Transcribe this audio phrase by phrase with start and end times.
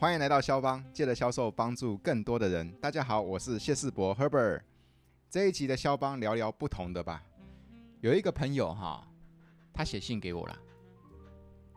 [0.00, 2.70] 欢迎来到肖邦，借着销售帮助更多的人。
[2.80, 4.60] 大家好，我是谢世博 Herbert。
[5.28, 7.20] 这一集的肖邦聊聊不同的吧。
[8.00, 9.04] 有一个朋友哈，
[9.74, 10.56] 他写信给我了，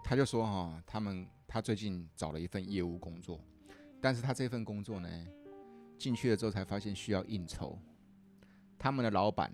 [0.04, 3.40] 他就说哈，他们他最近找了一份业务工作，
[4.00, 5.10] 但是他这份工作呢，
[5.98, 7.76] 进去了之后才发现需要应酬。
[8.78, 9.52] 他们的老板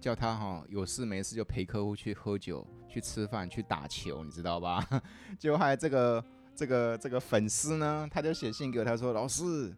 [0.00, 4.82] 叫他哈，有事没事就陪客户去喝酒、去吃饭、去打球，你知道吧？
[5.38, 6.24] 就还这个
[6.58, 9.72] 这个这个粉丝呢，他就写信给我，他说：“老师，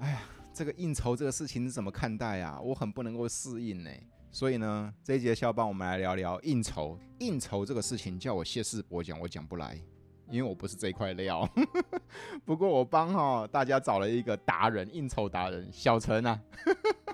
[0.00, 2.60] 哎呀，这个应酬这个事情你怎么看待啊？
[2.60, 3.90] 我很不能够适应呢。”
[4.32, 6.98] 所以呢，这一节销帮我们来聊聊应酬。
[7.20, 9.80] 应酬这个事情，叫我谢世博讲，我讲不来，
[10.28, 11.48] 因为我不是这一块料。
[12.44, 16.40] 不过我帮哈大家找了一个达人，应酬达人小陈啊。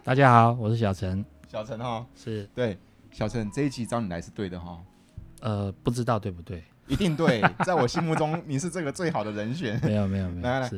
[0.02, 1.22] 大家好，我是小陈。
[1.46, 2.78] 小陈哈，是对，
[3.12, 4.82] 小陈这一集找你来是对的哈。
[5.40, 6.64] 呃，不知道对不对？
[6.88, 9.78] 一定对，在我心目中你是这个最好的人选。
[9.84, 10.70] 没有没有没有，来来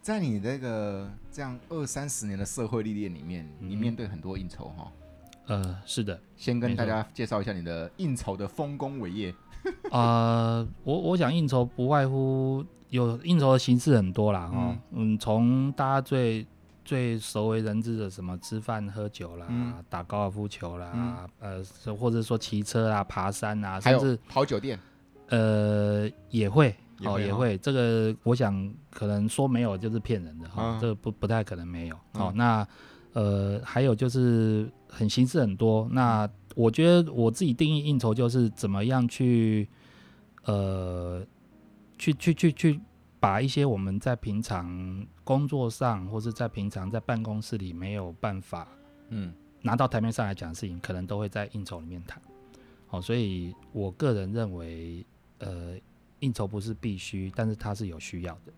[0.00, 4.90] 在你这个这样二三十年的社会历练里面，嗯、你面对很多应酬哈。
[5.46, 9.34] 呃，是的，先跟大家介绍一下你的应酬的丰功伟业。
[9.92, 16.44] 呃，我我想应酬不外乎有应酬的形式很多啦，嗯，嗯，从大家最
[16.84, 20.90] 最熟为人知的什么吃饭喝酒啦，嗯、打高尔夫球啦，
[21.40, 24.76] 嗯、呃，或者说骑车啊、爬山啊，甚至跑酒店，
[25.32, 27.58] 呃，也会，哦，也会。
[27.58, 31.96] 这个我想可能说没有就是骗人的哈，嗯、这个不不太可能没有。
[32.12, 32.68] 好、嗯，那
[33.14, 35.88] 呃，还有就是很形式很多。
[35.90, 39.68] 那我觉得我自己定义应酬就是怎么样去，
[40.44, 41.26] 呃，
[41.98, 42.80] 去去去去。
[43.22, 48.66] 把一些我们在平常工作上，或是在平常在办公室里没有办法，
[49.10, 52.20] 嗯，拿到台面上来讲的事情，可能都会在应酬里面谈。
[52.88, 55.06] 好，所以我个人认为，
[55.42, 55.78] 呃，
[56.20, 58.52] 应酬不是必须，但是它是有需要的。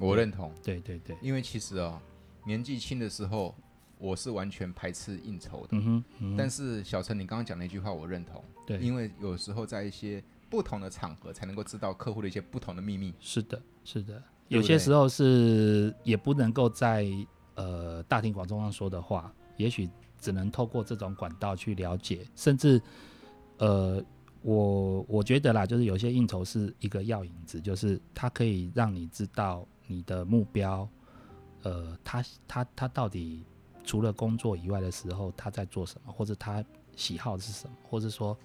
[0.00, 0.52] 我认同。
[0.62, 2.00] 对对对，因为其实啊、哦，
[2.44, 3.54] 年纪轻的时候，
[3.98, 5.68] 我是完全排斥应酬的。
[5.72, 6.04] 嗯哼。
[6.18, 6.36] 嗯哼。
[6.36, 8.42] 但是小陈，你刚刚讲那句话，我认同。
[8.66, 8.78] 对。
[8.78, 13.14] 因为有时候在一些不同的场合，才能够知道客户的一些不同的秘密。
[13.20, 13.62] 是的。
[13.84, 17.06] 是的，有些时候是也不能够在
[17.54, 19.88] 呃大庭广众上说的话，也许
[20.18, 22.80] 只能透过这种管道去了解，甚至
[23.58, 24.02] 呃，
[24.44, 30.86] 我我觉得啦，就是有些应酬是一个药引子，就是它可以让你知道你的目标，
[31.62, 33.42] 呃，他他他到底
[33.84, 36.62] 除了工作以外的时候他在做什么，或者他
[36.94, 38.36] 喜好是什么，或者说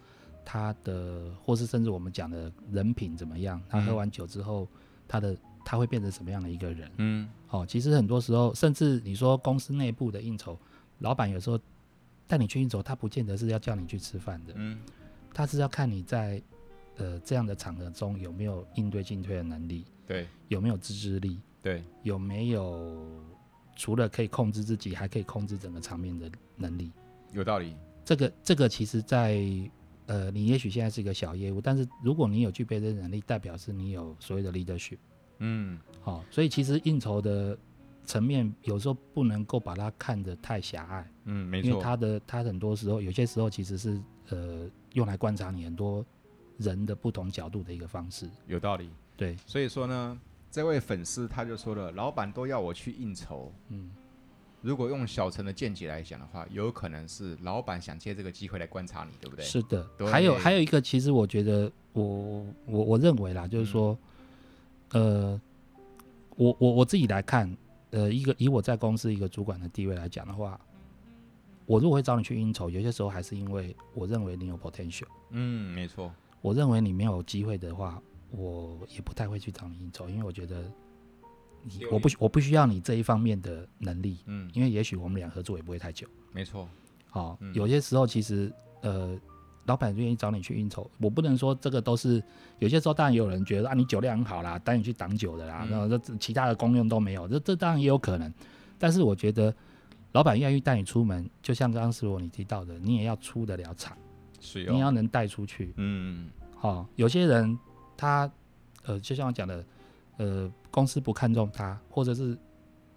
[0.45, 4.63] 他的，或是甚至我们讲的人品怎么样，他喝完酒之后。
[4.63, 4.67] 嗯
[5.11, 6.91] 他的他会变成什么样的一个人？
[6.97, 10.55] 嗯，好、哦，其实很多时候，甚至你说公司内部的应酬，
[10.99, 11.59] 老板有时候
[12.27, 14.79] 带你去应酬，他不见得是要叫你去吃饭的，嗯，
[15.33, 16.41] 他是要看你在
[16.97, 23.05] 呃这样的场合中有没有应对进退的能力，对，有没有自制力，对，有没有
[23.75, 26.91] 除了可以控制自己，还可以控制整个场面的能力？
[27.31, 27.75] 有道理。
[28.03, 29.39] 这个这个其实，在
[30.07, 34.97] 呃，你也许现在是一个小业务，但是如果你有具备这能力，代表是你有所谓的 leadership。
[35.37, 37.55] 嗯，好、哦，所以其实应酬的
[38.03, 41.11] 层面有时候不能够把它看得太狭隘。
[41.25, 41.69] 嗯，没错。
[41.69, 46.05] 因为它的它很多时候有些时候其实是呃用来观察你很多
[46.57, 48.29] 人的不同角度的一个方式。
[48.47, 48.89] 有道理。
[49.15, 50.19] 对，所以说呢，
[50.51, 53.51] 这位粉丝他就说了，老板都要我去应酬。
[53.69, 53.91] 嗯。
[54.61, 59.45] 如果用小陈的见解来讲的话，有可能是老板想借这个机会来观察你，对不对？
[59.45, 59.87] 是的。
[60.05, 63.97] 还有还有一个，其实我觉得我我我认为啦，就是说，
[64.89, 65.41] 嗯、呃，
[66.35, 67.55] 我我我自己来看，
[67.91, 70.59] 呃，一个以我在公司一个主管的地位来讲的话，
[71.69, 75.05] 我如果会找你去应酬，有些时候还是因为我认为你有 potential。
[75.29, 76.11] 嗯，没错。
[76.41, 80.63] 我认为你没有机会的话，我也不太会去找你应酬，因为我觉得。
[81.91, 86.67] 我不我不需要你这一方面的能力，嗯，因为也许我们俩合作也不会太久，没错，
[87.09, 89.19] 好、哦，嗯、有些时候其实呃，
[89.65, 92.23] 老板愿意找你去应酬，我不能说这个都是，
[92.59, 98.33] 有些时候当然也有人觉得啊，你酒量很好啦，带你去挡酒的啦，嗯、然后这其他的功用都没有，这这当然也有可能，
[98.77, 99.53] 但是我觉得
[100.11, 103.97] 老板愿意带你出门，就像刚刚师傅你提到的，你也要出得了场，
[104.39, 107.57] 是、哦，你要能带出去，嗯，好、哦，有些人
[107.95, 108.31] 他
[108.83, 109.65] 呃，就像我讲的。
[110.21, 112.37] 呃，公司不看重他，或者是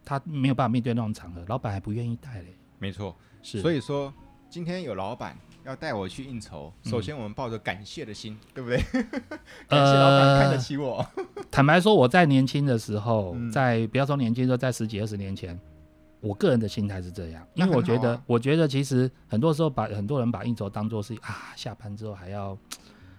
[0.04, 2.48] 他没有办法面对那种场合，老板还不愿意带嘞。
[2.80, 3.14] 没错，
[3.44, 3.60] 是。
[3.60, 4.12] 所以说，
[4.50, 8.76] 今天有老板要带我去应酬，首先我们抱着感谢的心，嗯、对不对？
[9.70, 10.96] 感谢老板看得起我。
[11.14, 15.56] 呃、坦白说，我在年轻的时候，嗯、在不要说年轻，说在十几二十年前，
[16.22, 22.56] 我个人的心态是这样，因为我觉得，啊、我觉得其实很多时候把很多人把应酬当做是啊，下班之后还要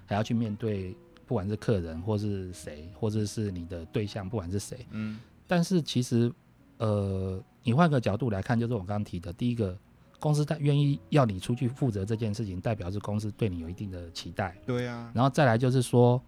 [0.07, 0.97] 还要去面对。
[1.25, 5.17] 不管是客人或是谁，或者是你的对象，不管是谁，嗯，
[5.47, 6.31] 但是其实，
[6.77, 9.75] 呃，你换个角度来看，就是我刚刚提的，第一个，
[10.19, 14.55] 公司他愿意要你出去负责这件事情，代表是公司对你有一定的期待。
[14.65, 15.09] 对啊。
[15.15, 16.21] 然后再来就是说，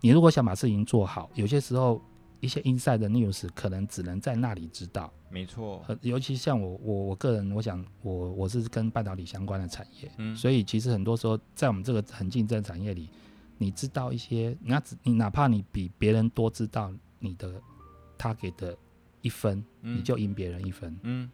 [0.00, 2.02] 你如果想把事情做好，有些时候
[2.44, 5.12] 一些 inside 的 news 可能只能在那里知道。
[5.30, 5.84] 没错。
[6.02, 13.08] 尤其像我，我我个人，我想我我是跟半导体相关的产业，嗯，所以其实很多时候在我们这个很竞争产业里，
[13.58, 17.60] 你知道一些，那你哪怕你比别人多知道你的
[18.16, 18.76] 他给的
[19.22, 21.30] 一分，嗯，你就赢别人一分，嗯。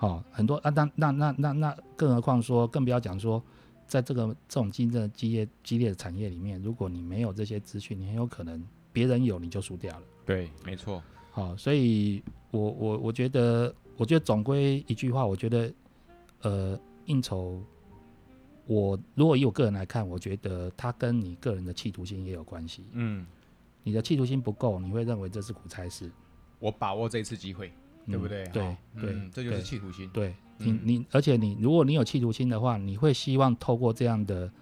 [0.00, 3.42] 哦，很多啊，那那那那那，更何况说，更不要讲说，
[3.86, 8.62] 在这个这种竞争激烈激烈的产业里面，如果你没有这些资讯，你很有可能
[8.92, 10.06] 别人有你就输掉了。
[10.24, 11.02] 对，没错。
[11.30, 15.72] 好、哦，所以我我我觉得，我觉得总归一句话，我觉得，
[16.42, 17.60] 呃，应酬，
[18.66, 22.84] 我如果以我个人来看，我觉得它跟你个人的企图心也有关系。
[22.92, 23.26] 嗯，
[23.82, 26.10] 你的企图心不够，你会认为这是苦差事。
[26.58, 27.72] 我把握这一次机会。
[28.06, 28.44] 对不对？
[28.44, 30.06] 嗯、对对、嗯，这就是企图心。
[30.12, 34.52] 对，嗯、你你，而且你，如果你有企图心的话，你会希望透过这样的，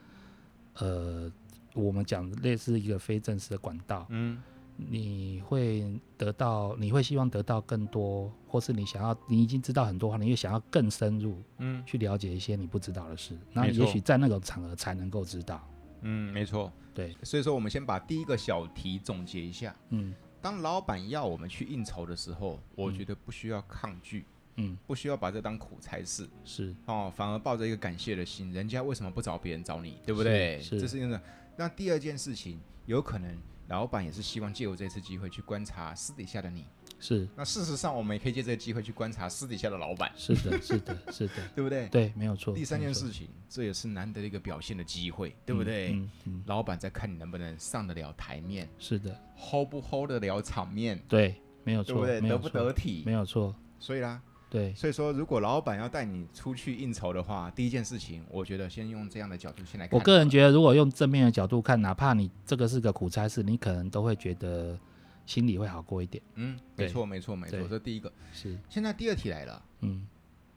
[0.74, 1.28] 呃，
[1.74, 4.40] 我们讲类似一个非正式的管道，嗯，
[4.76, 5.84] 你会
[6.16, 15.66] 得到，你会希望得到更多，或是你想要，你已经知道很多话，你又想要更深入，嗯，去了解一些你不知道的事，那也许在那个场合才能够知道。
[16.02, 16.72] 嗯，没错。
[16.94, 19.74] 对，所以说我们先把第一个小题总结一下。
[19.90, 20.14] 嗯。
[20.42, 24.26] 当老板要我们去应酬的时候，我觉得不需要抗拒，
[24.56, 30.60] 嗯，不需要把这当苦差事，是哦，反而抱着一个感谢的心，人家为什么不找别人找你，对不对？
[30.60, 31.20] 是，是这是因为
[31.56, 36.66] 那第二件事情，有可能老板也是希望借由这次机会去观察私底下的你。
[37.00, 40.12] 是，那事实上我们也可以借这个机会去观察私底下的老板。
[40.16, 41.88] 是的，是的，是的， 对不对？
[41.88, 42.54] 对，没有错。
[42.54, 45.92] 第三件事情，这也是难得的一个表现的机会，对不对？
[45.94, 46.42] 嗯嗯。
[46.46, 48.68] 老板在看你能不能上得了台面。
[48.78, 49.18] 是的。
[49.36, 51.02] hold 不 hold 得了场面？
[51.08, 51.34] 对，
[51.64, 52.06] 没有错。
[52.06, 52.28] 对不对？
[52.28, 53.02] 得不得体？
[53.04, 53.52] 没有错。
[53.80, 54.22] 所以啦，
[54.52, 54.74] 对。
[54.74, 59.98] 所以说，如果老板要带你出去应酬的话，第一件事情，我觉得先用这样的角度先来看。
[59.98, 64.78] 我个人觉得，如果用正面的角度看，哪怕你这个是个苦差事，你可能都会觉得。
[65.24, 66.20] 心里会好过一点。
[66.34, 67.56] 嗯，没错，没错，没错。
[67.68, 68.58] 这第一个是。
[68.68, 69.62] 现在第二题来了。
[69.82, 70.04] 嗯，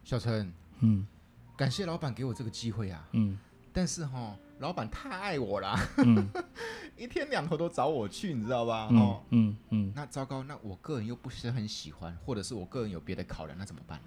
[0.03, 0.51] 小陈。
[0.79, 1.05] 嗯，
[1.55, 3.07] 感谢老板给我这个机会啊。
[3.11, 3.37] 嗯。
[3.71, 5.75] 但是哈，老板太爱我了。
[5.97, 6.27] 嗯。
[6.97, 8.87] 一天两头都找我去，你知道吧？
[8.91, 9.21] 嗯、哦。
[9.29, 9.93] 嗯嗯。
[9.95, 13.99] 那糟糕，那我个人又不是很喜欢，或者是我个人有别的考量，那怎么办？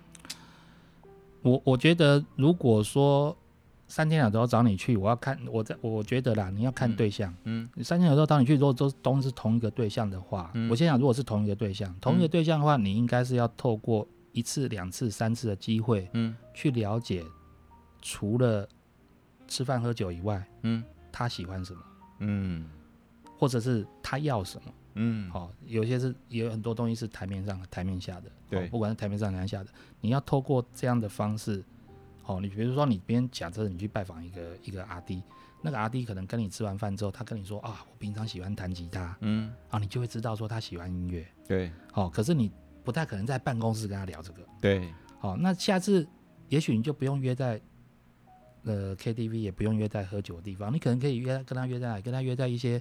[1.42, 3.36] 我我觉得，如果说。
[3.90, 7.34] 三天两头找你去，我要看我在，我觉得啦，你要看对象。
[7.44, 17.24] 嗯，嗯三天两头找你去，如果都都是同一个对象的话，嗯、我先想，如果是同一个对象，同一个对象的话，你应该是要透过一次、两次、三次的机会，嗯，去了解，
[18.02, 18.68] 除了
[19.48, 21.82] 吃饭喝酒以外，嗯，他喜欢什么，
[22.20, 22.68] 嗯，
[23.36, 31.64] 或者是他要什么，嗯，好、哦，有些是也有很多东西是台面上、台面下的，对、哦，不管是台面上、台面下的，你要透过这样的方式。
[32.26, 35.22] 哦，你比如说，你别人假设你去拜访一个一个阿弟，
[35.62, 42.52] 那个阿弟可能跟你吃完饭之后，他跟你说啊，我平常喜欢弹吉他，嗯，啊，你就会知道说他喜欢音乐，对，哦，可是你
[42.84, 46.06] 不太可能在办公室跟他聊这个，对，好、哦，那下次
[46.50, 47.58] 也许你就不用约在
[48.72, 52.00] 呃 KTV，也不用约在喝酒的地方，你可能可以约跟他约在？
[52.02, 52.80] 跟他约在一些。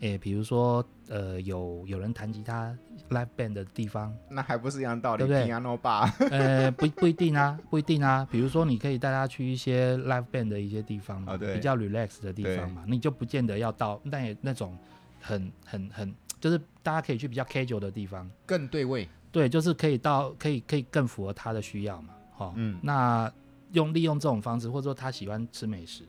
[0.00, 2.74] 诶、欸，比如说，呃，有有人弹吉他
[3.10, 8.26] live band 的地方，那还不是一样道理，对不对？Piano bar，呃，不不一定啊，不一定啊。
[8.30, 14.74] 比如说，你可以带他去一些 live band 的一些地方嘛，哦、比较 relax 的地方嘛，你就不见得要到那也那种
[15.20, 19.06] 很很很，就是大家可以去比较 casual 的地方，更对位。
[19.30, 22.14] 对，就是可以到，可以可以更符合他的需要嘛。
[22.38, 23.30] 哦，嗯，那
[23.72, 26.04] 用利用这种方式，或者说他喜欢吃美食。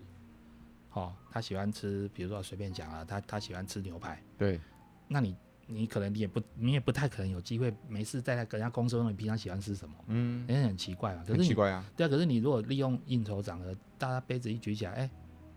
[0.93, 4.21] 哦，他喜欢吃，比如说随便讲啊，他他喜欢吃牛排。
[4.37, 4.59] 对，
[5.07, 5.35] 那你
[5.67, 11.21] 你可能你也不你也不太可能有机会没事在那跟人家公司问你平常喜欢吃什么，嗯，也很奇怪嘛。
[11.21, 11.85] 可是很奇怪啊。
[11.95, 15.11] 对啊，可是你如果利用应酬场合，大家杯子一举起来，哎、欸，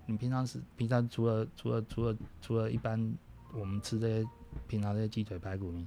[0.06, 3.12] 你平常是平常除了除了除了除了一般
[3.52, 4.28] 我们吃这些
[4.68, 5.84] 平常这些鸡腿排骨，你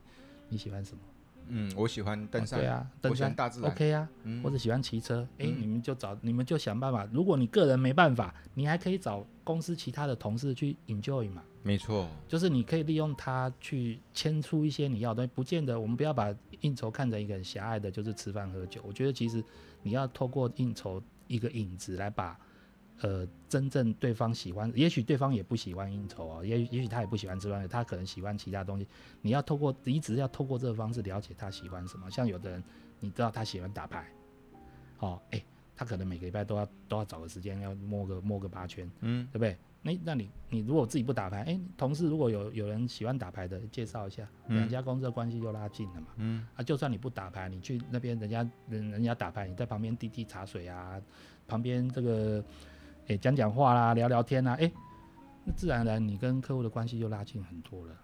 [0.50, 1.00] 你喜欢什么？
[1.50, 2.60] 嗯，我喜欢登山。
[2.60, 3.72] 哦、对啊，登山大自然。
[3.72, 7.08] OK 啊，嗯、或者喜欢骑车，哎、欸，嗯、你们就找你们就想办法。
[7.12, 11.44] 如果你个人没办法，你还可以找公司其他的同事去 enjoy 嘛。
[11.64, 18.82] 没错，就是你可以利用它去牵出一些你要的东西，不见得我们不要把应酬看成一个很狭隘的，就是吃饭喝酒。
[18.86, 19.44] 我觉得其实
[19.84, 22.40] 你要透过应酬一个影子来把。
[23.02, 28.88] 呃，真正对方喜欢，也许对方也不喜欢应酬哦，也也许他也不喜欢吃饭，他可能喜欢其他东西。
[29.22, 32.10] 你要透过，你只是要透过这个方式了解他喜欢什么。
[32.10, 32.64] 像有的人，
[33.00, 34.08] 你知道他喜欢打牌，
[35.00, 39.56] 哦，哎、欸，他可能每个礼拜都要都要找个时间要摸个摸个八圈，嗯，对不对？
[39.84, 46.08] 那那你你如果自己不打牌，哎、欸，同事如果有有人喜欢打牌的，介绍一下，两、嗯、家公司的关系就拉近了嘛。
[46.18, 51.00] 嗯，啊，就算你不打牌，你去那边人家人人家打牌，你在旁边递递茶水啊，
[51.48, 52.44] 旁边这个
[53.08, 54.74] 哎讲讲话啦，聊聊天啦，哎、欸，
[55.44, 57.96] 那自然而然你跟客户的关系就拉近很多了。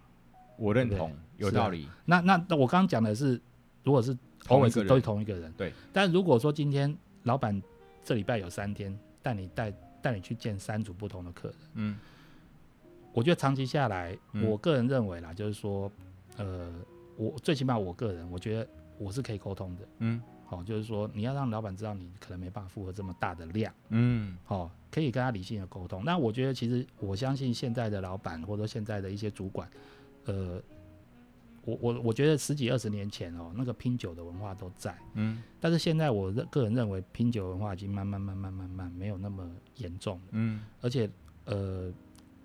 [0.58, 1.86] 我认同，有道理。
[1.86, 3.40] 啊、那那我刚刚讲的是，
[3.84, 4.16] 如果是
[4.48, 5.74] always 都是同一个人，对。
[5.92, 7.62] 但如果说今天老板
[8.04, 9.74] 这礼拜有三天带你带。
[10.04, 11.98] 带你去见三组不同的客人，嗯，
[13.14, 15.90] 我觉得长期下来，嗯、我个人认为啦，就是说，
[16.36, 16.70] 呃，
[17.16, 18.68] 我最起码我个人，我觉得
[18.98, 26.06] 我是可以沟通的，嗯，好、哦，就是说你要让老板知道你可能没办法负荷这么大的量，嗯，好、哦，可以跟他理性的沟通。
[26.06, 29.68] 那我觉得其实我相信现在的老板或者说现在的一些主管，
[30.26, 30.62] 呃。
[31.66, 41.10] 我我我觉得十几二十年前哦，那个拼酒的文化都在，嗯，但是现在我认个人认为拼酒文化已经慢慢慢慢慢慢没有那么严重了，嗯，而且
[41.46, 41.90] 呃，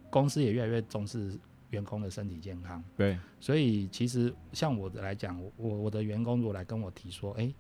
[0.09, 1.37] 公司也越来越重视
[1.71, 7.53] 员工的身体健康，对，所以其实像我来讲，我我的员工如果来跟我提说，哎，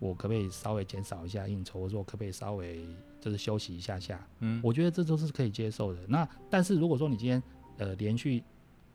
[0.00, 2.84] 我可不可以稍微减少一下应酬，或者说可不可以稍微
[3.24, 6.00] 就是休息一下下，嗯，我觉得这都是可以接受的。
[6.06, 7.42] 那但是如果说你今天
[7.78, 8.44] 呃连续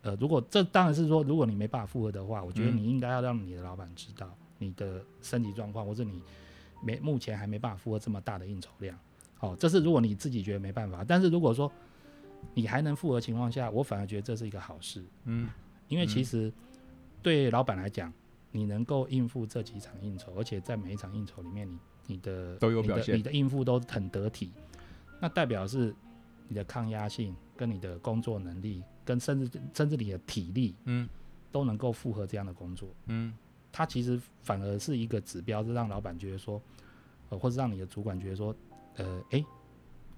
[0.04, 6.22] 呃，如果这当然是说，如果你没办法负荷的话，我觉得你应该要让你的老板知道你的身体状况，或者你
[6.84, 8.96] 没目前还没办法负荷这么大的应酬量。
[9.36, 11.04] 好，这是如果你自己觉得没办法。
[11.04, 11.72] 但是如果说
[12.54, 15.04] 你还能负荷情况下，我反而觉得这是一个好事。
[15.24, 15.50] 嗯，
[15.88, 16.54] 因为其实
[17.24, 18.14] 对老板来讲，
[18.52, 24.52] 你能够应付这几场应酬，而且在每一场应酬里面你，你你的都有表现，你的，你的应付都很得体，
[25.22, 25.96] 那代表是
[26.48, 28.84] 你的抗压性跟你的工作能力。
[29.06, 31.10] 跟甚至甚至你的体力，嗯，
[31.52, 33.34] 都能够负荷这样的工作，嗯，
[33.72, 36.62] 它其实反而是一个指标，是让老板觉得说，
[37.30, 38.56] 呃，或者让你的主管觉得说，
[38.98, 39.44] 呃，诶，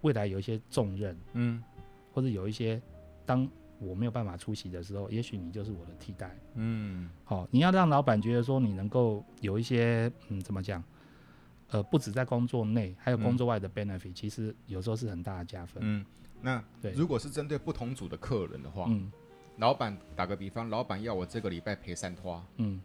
[0.02, 1.64] 未来有一些重任，嗯，
[2.12, 2.82] 或者有一些
[3.26, 10.84] 当我没有办法出席的时候，也许你就是我的替代，嗯，好，你要让老板觉得说你能够有一些，嗯，怎么讲，
[11.72, 16.06] 呃，不止在工作内，还有工作外的 benefit，其实有时候是很大的加分，嗯。
[16.44, 19.12] 那对如果是针对不同组的客人的话，嗯，
[19.58, 22.82] 老板打个比方，老板要我这个礼拜陪三花，嗯，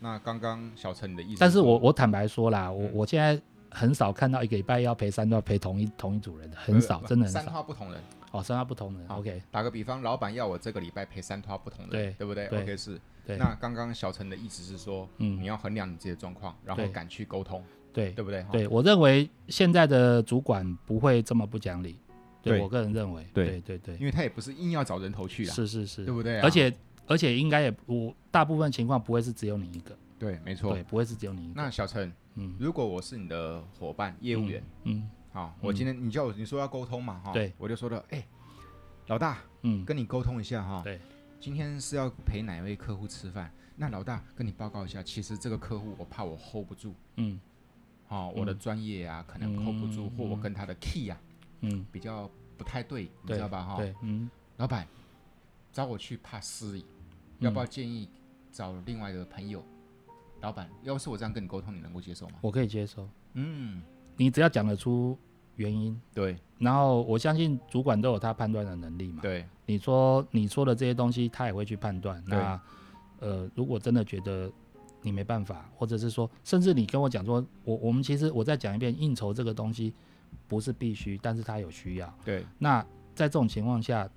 [0.00, 7.40] 那刚刚小陈你的意思，但是我我坦白说啦，我我现在很少看到一个礼拜要陪三拖陪同一同一组人的，很少，真的很少。
[7.40, 9.40] 三花不同人，哦，三花不同人，OK。
[9.50, 13.00] 打个比方，老板要我这个礼拜陪三花不同人，对，对不对？OK 是。
[13.38, 17.60] 那刚刚小陈的意思是说，嗯，你要衡量你自己的状况，然后敢去沟通，
[17.96, 18.44] 对，对不对？
[18.52, 21.98] 对，我认为现在的主管不会这么不讲理。
[22.42, 23.58] 对，我个人认为，对。
[23.62, 26.38] 对对，因为他也不是硬要找人头去啊，是是是，对不对？
[26.40, 26.70] 而且
[27.06, 31.54] 而且应该也不大部分情况不会是只有你一个，对，没错，对，不会是只有你一个。
[31.56, 38.22] 那小陈，嗯，如果我是你的伙伴、业务员，嗯，好，我今天你叫我你说要沟通嘛，哈，对，我就说了，哎，
[39.06, 41.00] 老大，嗯，跟你沟通一下哈，对，
[41.40, 43.50] 今天是要陪哪位客户吃饭？
[43.74, 47.40] 那老大跟你报告一下，其实这个客户我怕我 hold 不住，嗯，
[48.06, 51.20] 好，我的专业啊可能 hold 不住，或我跟他的 key 啊，
[51.60, 52.30] 嗯，比较。
[52.58, 53.62] 不太对，你知道吧？
[53.62, 54.88] 哈，对嗯，老板
[55.74, 56.86] 找我去怕失礼，
[57.38, 58.08] 要不要建议
[58.50, 59.62] 找另外一个朋友？
[60.40, 62.36] 老板，要是我这样跟你沟通，你能够接受吗？
[62.40, 63.06] 我可以接受。
[63.34, 63.82] 嗯，
[64.16, 65.18] 你只要讲得出
[65.56, 69.20] 原因，对，然后我相信主管都有他判断的能力嘛。
[69.20, 72.24] 对，你说你说的这些东西，他也会去判断。
[72.26, 72.58] 那
[73.18, 74.50] 呃，如果真的觉得
[75.06, 79.94] 你没办法，或者是说，甚至你跟我讲说，我我们其实我再讲一遍，应酬这个东西。
[80.48, 82.14] 不是必须，但是他有需要。
[82.24, 82.80] 对，那
[83.14, 84.08] 在这种情况下，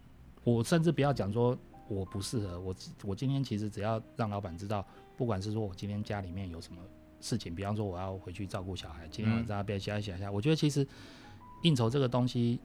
[0.43, 2.59] 我甚至不要讲说我不适合。
[2.59, 4.85] 我我今天其实只要让老板知道，
[5.17, 6.79] 不管是说我今天家里面有什么
[7.19, 10.31] 事情，比方说我要回去照顾小孩，今天晚上要不要想一想一下。
[10.31, 10.85] 我觉得其实
[11.63, 12.59] 应酬这个东西，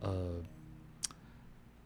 [0.00, 0.42] 呃，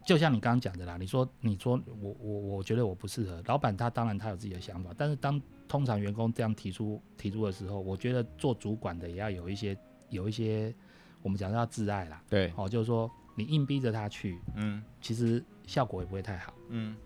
[0.09, 9.77] 就像你刚刚讲的啦，你说你说我我我觉得我不适合，老板他当然他有自己的想法，但是当通常员工这样提出提出的时候，我觉得做主管的也要有一些
[10.09, 10.75] 有一些。
[11.21, 16.97] 我们讲要自爱啦，对，哦，就是说你硬逼着他去，嗯，其实效果也不会太好，嗯，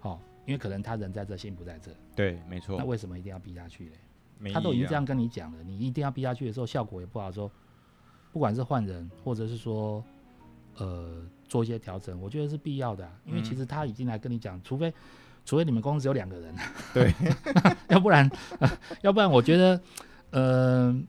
[0.00, 2.76] 哦，因为可能他人在这，心不在这，对，没错。
[2.76, 3.88] 那为什么一定要逼他去
[4.40, 4.52] 嘞？
[4.52, 7.30] 他都已经这样跟你讲了，你一定要逼下去的时候，效果也不好。
[7.30, 7.48] 说，
[8.32, 10.04] 不管是换人，或者是说，
[10.78, 14.92] 呃，做一些调整，我觉得是必要的，啊，因为其实他已经来跟你讲，除非，
[15.44, 16.54] 除非你们公司只有两个人，
[16.94, 17.12] 对，
[17.90, 18.30] 要不然，
[19.02, 19.80] 要不然，我觉得，
[20.30, 21.02] 呃。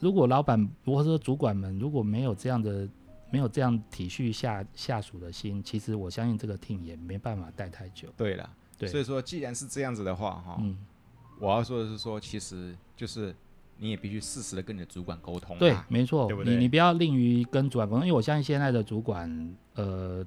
[0.00, 2.88] 如果老板或者说主管们如果没有这样的
[3.32, 8.06] 没有这样体恤下下属的心，其实我相信这个 team 也没办法待太久。
[8.16, 10.78] 对了，对，所以说既然是这样子的话，哈，嗯，
[11.40, 13.34] 我要说的是说，其实就是
[13.78, 15.56] 你也必须适时的跟你的主管沟通。
[15.58, 16.54] 对，没错，对不对？
[16.54, 20.24] 你你不要吝于跟主管沟通，因为我相信现在的主管，呃，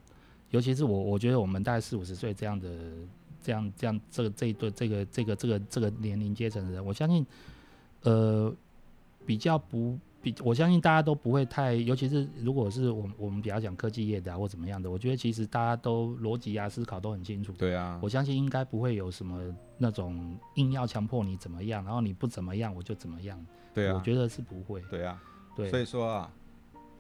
[0.49, 2.69] 尤其是我，我觉得我们大概四五十岁这样的，
[3.43, 7.25] 这样这样这个这一对这个这个这个这个年龄阶层的人，我相信，
[8.01, 8.53] 呃，
[9.25, 9.97] 比较不。
[10.21, 17.51] 比我相信大家都不会太，尤其是如果是我们我们比较讲科技业的啊或怎么样的，我觉得其实大家都逻辑啊思考都很清楚。
[17.53, 19.41] 对啊，我相信应该不会有什么
[19.77, 23.43] 那种硬要强迫你怎么样，然后你不怎么样我就怎么样。
[23.73, 24.81] 对啊，我觉得是不会。
[24.89, 25.21] 对啊，
[25.55, 25.69] 对。
[25.69, 26.31] 所以说啊，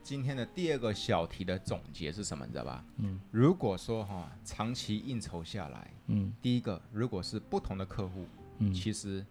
[0.01, 2.45] 今天的第二个小题的总结是什么？
[2.45, 2.83] 你知道吧？
[2.97, 3.19] 嗯。
[3.29, 8.25] 如果说哈、啊、长期应酬下来，嗯，第一个如果是不同的客户，
[8.57, 9.23] 嗯，其实。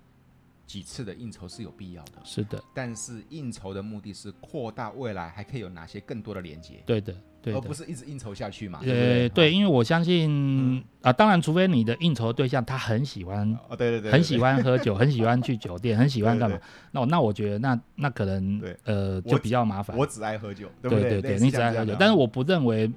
[0.71, 2.62] 几次的应酬是有必要的，是的。
[2.73, 6.81] 但是应酬的目的是扩大未来还可以有哪些更多的连接？
[6.87, 7.12] 对的，
[7.43, 8.79] 对的，而不是一直应酬下去嘛。
[8.83, 16.57] 呃，对，对，对，因为我相信、嗯、啊，当然，除非你的应酬对象他很喜欢，哦，对对对，很喜欢喝酒， 很喜欢去酒店，很喜欢干嘛？
[16.57, 19.97] 对对对，那我那我觉得那那可能呃就比较麻烦。
[19.97, 21.03] 我只爱喝酒，对不对？
[21.03, 22.89] 对对对，你只爱喝酒，但是我不认为。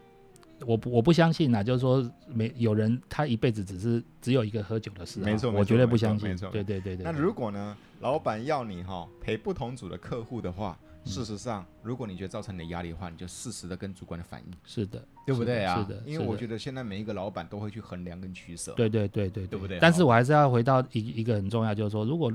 [0.65, 6.29] 我不我不相信啊，就是说没有人他一辈子只是只有一个喝酒的事，没错，我绝对不相信。
[6.29, 7.03] 没错，对对对对。
[7.03, 14.45] 那如果呢，老板要你哈陪不同组的客户的话，事实上，如果你觉得造成你的压力的话，你就适时的跟主管的反映。
[14.63, 15.81] 是的，对不对啊？
[15.81, 18.71] 是的，因为我觉得现在每一个老板都会去衡量跟取舍。
[18.73, 19.79] 对对对对，对不对？
[19.81, 22.31] 但是我还是要回到一一个很重要，就是说，如果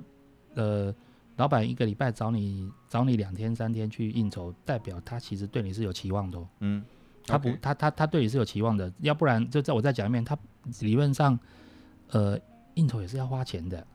[0.55, 0.95] 呃
[1.37, 6.39] 老板一个礼拜找你找你两天三天去应酬，代表他其实对你是有期望的。
[6.61, 6.85] 嗯。
[7.33, 10.37] 他不，他他他对你是有期望的，要不然就在我再讲一遍，他
[10.81, 11.39] 理论上，
[12.11, 12.39] 呃，
[12.75, 13.87] 应酬也是要花钱的，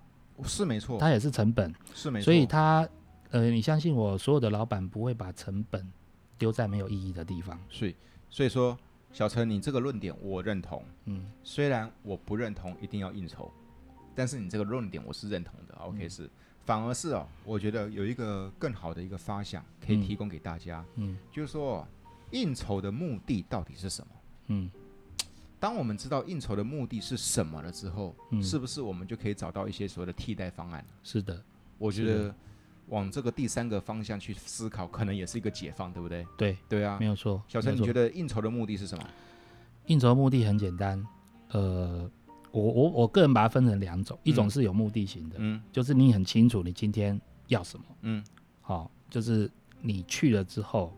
[0.43, 2.87] 是没错，他也是成本，是没错，所以他，
[3.31, 5.85] 呃，你相信我，所有的老板不会把成本
[6.37, 7.59] 丢在没有意义的地方。
[7.69, 7.95] 所以，
[8.29, 8.77] 所以说，
[9.11, 13.51] 小陈，你这个论点我认同，嗯，虽然我不认同一定要应酬，
[14.13, 15.75] 但是你这个论点我是认同的。
[15.75, 16.29] OK，是，
[16.65, 21.87] 反而是哦，我觉得有一个更好的一个发想可以提供给大家，嗯，就是说。
[22.33, 24.13] 应酬的目的到底是什么？
[24.47, 24.69] 嗯，
[25.59, 30.83] 当我们知道应酬的目的是什么了之后，嗯，是不是我们就可以找到一些所谓的替代方案？
[31.03, 31.41] 是的，
[31.77, 32.35] 我觉得
[32.89, 36.27] 往这个第三个方向去思考，可能也是一个解放，对不对？
[36.35, 37.41] 对，对啊，没有错。
[37.47, 39.07] 小陈，你觉得应酬的目的是什么？
[39.85, 41.05] 应酬的目的很简单，
[41.51, 42.09] 呃，
[42.51, 48.23] 我我我个人把它分成两种，一种是有目的型的，嗯，就是你很清楚你今天要什么，嗯，
[48.61, 50.91] 好，就是你去了之后。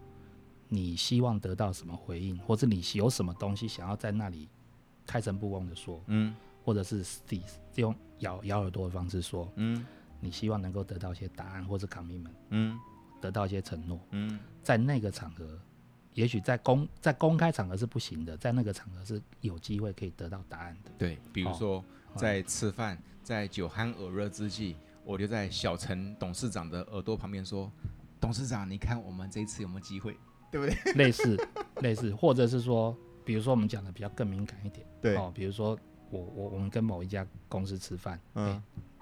[0.68, 4.50] 你希望得到什么回应，或者你有什么东西想要在那里
[5.06, 7.04] 开诚布公的说，嗯，或者是
[7.76, 9.86] 用咬咬耳朵的方式说，嗯，
[10.20, 12.80] 你希望能够得到一些答案或者 commitment，嗯，
[13.22, 15.60] 得到一些承诺，嗯，在那个场合，
[16.14, 20.92] 也许在公在公开场合是不行的，在那个场合是有机会可以得到答案的。
[20.98, 21.84] 对，比如说
[22.16, 27.72] 在吃饭，在酒酣耳热之际，我就在小陈董事长的耳朵旁边说，
[28.20, 30.18] 董事长，你看我们这一次有没有机会？
[30.56, 30.94] 对不对？
[30.96, 31.38] 类似，
[31.82, 35.78] 类似，或者是说，比如说我们讲的比较更敏感一点，对哦，比如说
[36.10, 38.62] 我我我们跟某一家公司吃饭，嗯、欸，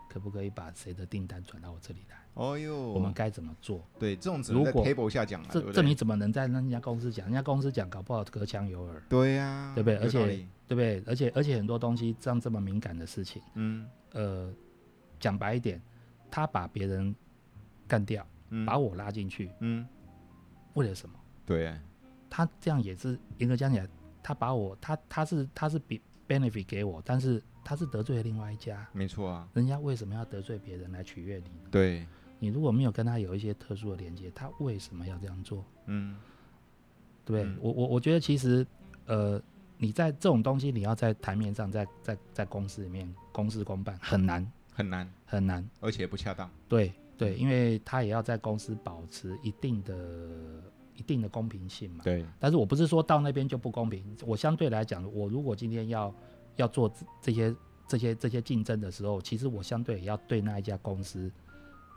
[0.09, 2.17] 可不可以把谁的订单转到我这里来？
[2.33, 3.87] 哦哟，我们该怎么做？
[3.99, 7.27] 对，这种只能在 table 下讲，这这你怎么能在那家公司讲？
[7.27, 9.03] 人家公司讲，搞不好隔墙有耳。
[9.07, 9.97] 对呀、啊，对不对？
[9.97, 10.25] 而且
[10.67, 11.03] 对不对？
[11.05, 14.51] 而且而且很多东西这样这么敏感的事情，嗯，呃，
[15.19, 15.79] 讲白一点，
[16.31, 17.15] 他把别人
[17.87, 19.87] 干掉，嗯、把我拉进去，嗯，
[20.73, 21.19] 为了什么？
[21.45, 21.77] 对，
[22.29, 23.87] 他这样也是严格讲起来，
[24.23, 29.47] 他把我他他是他是比 benefit 给我，但是他是得罪了另外一家，没错啊。
[29.53, 31.69] 人家为什么要得罪别人来取悦你呢？
[31.69, 32.07] 对，
[32.39, 35.65] 你如果没有跟他有一些特殊的连接，他为什么要这样做？
[35.87, 36.17] 嗯，
[37.25, 38.65] 对，嗯、我我我觉得其实
[39.05, 39.41] 呃，
[39.77, 46.49] 你在这种东西，你要在台面上，在在在公司里面公事公办很难很难很难，而且不恰当。
[46.69, 49.93] 对对，因为他也要在公司保持一定的。
[50.95, 52.25] 一定的公平性嘛，对。
[52.39, 54.03] 但是我不是说到那边就不公平。
[54.25, 56.13] 我相对来讲，我如果今天要
[56.55, 57.55] 要做这些
[57.87, 61.31] 这些这些竞争的时候，其实我相对也要对那一家公司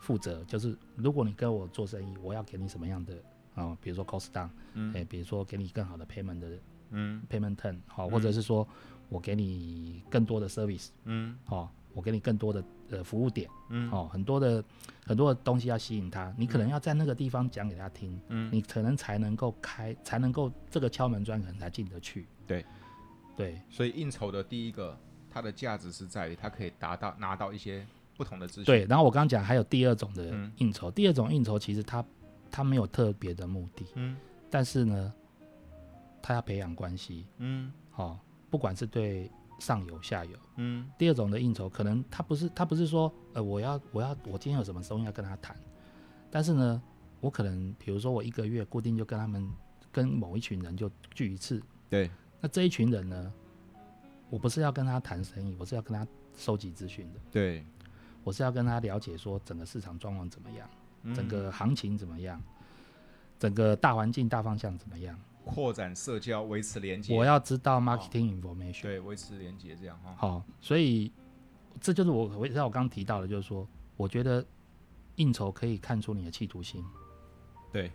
[0.01, 0.43] 负责。
[0.45, 3.15] 就是如果你跟我做生意，我要给你什么样的
[3.55, 3.79] 啊、呃？
[3.81, 6.49] 比如说 cost down，嗯，欸、比如说给你更好的 payment 的，
[6.91, 8.67] 嗯，payment term，好，或者是说
[9.09, 14.63] 我给你更多的 service，嗯，好，我给你更多的呃服务点，嗯，哦，很多的。
[15.09, 22.27] 很多的东西要吸引他，你可能要在那个地方讲给他听，嗯，你可能才能够开，才能够这个敲门砖可能才进得去。
[22.45, 22.67] 对，
[23.37, 24.99] 对，所以应酬的第一个，
[25.31, 28.65] 它的价值是在于它可以达到拿到一些不同的资讯。
[28.65, 32.05] 对，然后我刚刚讲还有第二种的应酬，嗯、第二种应酬其实它
[32.51, 34.17] 它没有特别的目的，嗯，
[34.51, 35.15] 但是呢，
[36.21, 38.21] 他要培养关系，嗯，好、哦，
[38.51, 39.31] 不管是对。
[39.59, 45.57] 上游下游，嗯，第二种的应酬，可能他不是他不是说，呃，我要我要我今天有什么东西要跟他谈，
[46.31, 46.83] 但是呢，
[47.21, 49.49] 我可能比如说我一个月固定就跟他们
[49.91, 51.63] 跟某一群人就聚一次。
[51.89, 52.11] 对。
[52.41, 53.33] 那这一群人呢，
[54.29, 57.21] 我不是要跟他谈生意，我是要跟他收集资讯的。
[57.31, 57.65] 对。
[58.23, 60.69] 我是要跟他了解说整个市场状况怎么样，
[61.05, 62.43] 嗯、整个行情怎么样，
[63.39, 65.17] 整个大环境大方向怎么样。
[65.47, 67.17] 扩展社交，维持连接。
[67.17, 70.13] 我要知道 marketing information，、哦、对，维持连接这样哈。
[70.19, 71.13] 好，所以
[71.81, 74.45] 这就是我我，像我刚刚提到的，就是说，我觉得
[75.15, 76.85] 应酬可以看出你的企图心。
[77.73, 77.93] 对，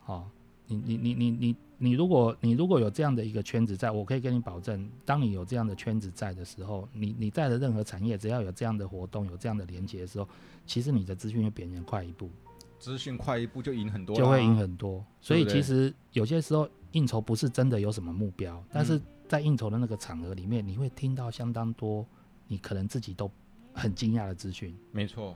[0.00, 0.28] 好，
[0.66, 10.28] 你你你你你你，如果你如果有这样的一个圈子在，我可以跟你保证，当你有这样的圈子在的时候，你你在的任何产业，只要有这样的活动，有这样的连接的时候，
[10.66, 12.30] 其实你的资讯会比别人快一步。
[12.82, 15.04] 资讯快一步就赢很多，就会赢很多。
[15.20, 16.68] 所以其实有些时候。
[16.92, 22.06] 应酬不是真的有什么目标，但是在应酬的那个场合里面，你会听到相当多
[22.46, 23.30] 你可能自己都
[23.72, 24.76] 很惊讶的资讯。
[24.90, 25.34] 没错，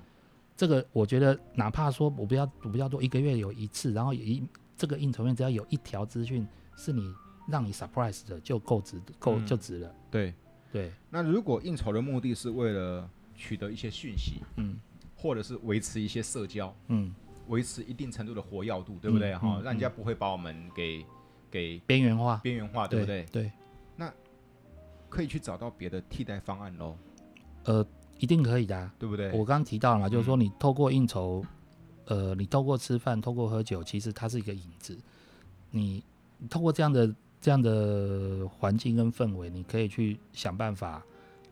[0.54, 7.10] 这个我觉得，哪怕说我不要我不要多一个月有一次，然后有一这个应酬面只要有一条资讯是你
[7.48, 9.94] 让你 surprise 的，就够值，够就值了。
[10.10, 10.34] 对
[10.70, 10.92] 对。
[11.08, 14.76] 那如果应酬的目的是为了取得一些讯息，嗯，
[15.14, 17.14] 或者是维持一些社交，嗯，
[17.48, 19.34] 维持一定程度的活跃度，对不对？
[19.34, 21.04] 哈、嗯嗯，让人家不会把我们给。
[21.48, 23.24] 给边缘化，边缘化，对不对？
[23.30, 23.50] 对，
[23.94, 24.12] 那
[25.08, 26.96] 可以去找到别的替代方案喽。
[27.64, 27.86] 呃，
[28.18, 29.28] 一定可以的，对不对？
[29.28, 31.42] 我刚刚提到了嘛，就是说你透过应酬，
[32.06, 34.98] 呃，你透过吃饭，透过喝酒，其实它是一个影子。
[35.70, 36.02] 你
[36.50, 41.00] 透过这样的这样的环境跟氛围，你可以去想办法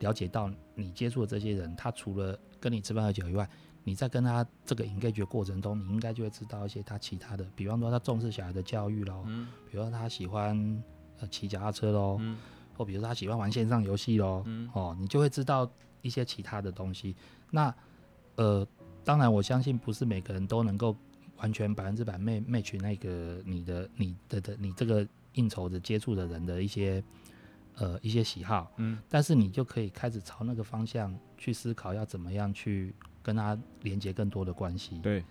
[0.00, 3.48] 了解到你接触的这些人，他除了跟你吃饭喝酒以外。
[3.86, 10.82] 你在跟他这个 engage 的过程中，你应该就会知道一些他其他的，比方说他重视小孩的教育喽，嗯，比如说他喜欢
[11.20, 12.38] 呃骑脚踏车喽，嗯，
[12.78, 15.70] 或比如说他喜欢玩线上游戏喽，嗯，哦，你就会知道
[16.00, 17.14] 一些其他的东西。
[17.50, 17.72] 那
[18.36, 18.66] 呃，
[19.04, 20.96] 当然我相信不是每个人都能够
[21.36, 27.04] 完全百分之百 match 那个你的你的的你这个应酬的接触的人的一些
[27.76, 32.94] 呃一些喜好，嗯，但是你就可以开始朝那个方向去思考要怎么样去。
[33.24, 35.24] 跟他连接更多的关系，对，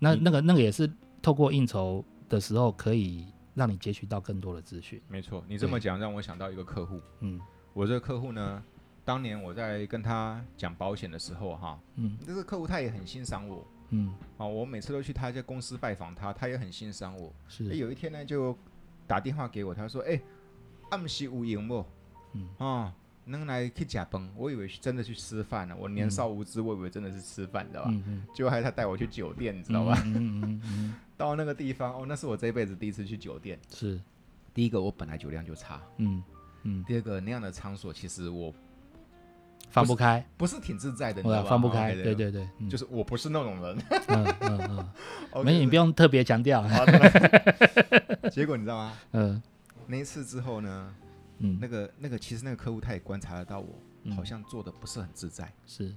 [0.00, 0.90] 那那个那个也是
[1.22, 3.24] 透过应酬的时候，可以
[3.54, 5.00] 让你截取到更多的资讯。
[5.06, 7.40] 没错，你这么讲让我想到一个客户，嗯，
[7.72, 8.60] 我这个客户呢，
[9.04, 17.32] 当年我在跟他讲保险的时候，哈，嗯，这个客户他也很欣赏我，嗯，啊，我每次都去他家公司拜访他，他也很欣赏我。
[17.46, 18.58] 是，有一天呢，就
[19.06, 20.20] 打电话给我，他说，哎，
[20.90, 21.84] 暗时有闲不？
[22.32, 22.92] 嗯，啊。
[23.28, 25.76] 能来去假崩，我以为是真的去吃饭呢。
[25.78, 27.94] 我年少无知，我以为真的是吃饭，知道吧？
[28.34, 30.00] 结果还他带我去酒店，你知道吧？
[30.04, 33.58] 嗯嗯嗯嗯、到那个地方，哦，那是我这辈子第一次去酒店。
[33.72, 34.00] 是，
[34.54, 36.22] 第一个我本来酒量就差，嗯
[36.62, 36.84] 嗯。
[36.86, 38.52] 第二个那样的场所，其实我
[39.70, 41.50] 放不开，不是挺自在的，你知道吧？
[41.50, 43.78] 放不开，对对对，就是我不是那种人。
[44.08, 44.88] 嗯嗯
[45.34, 45.44] 嗯。
[45.44, 46.64] 没，你不用特别强调。
[48.32, 48.92] 结果你知道吗？
[49.12, 49.42] 嗯。
[49.86, 50.94] 那一次之后呢？
[51.38, 55.94] 嗯，那个那个，其实那个客户他也观察得到我，嗯、好像做的不是很自在，是，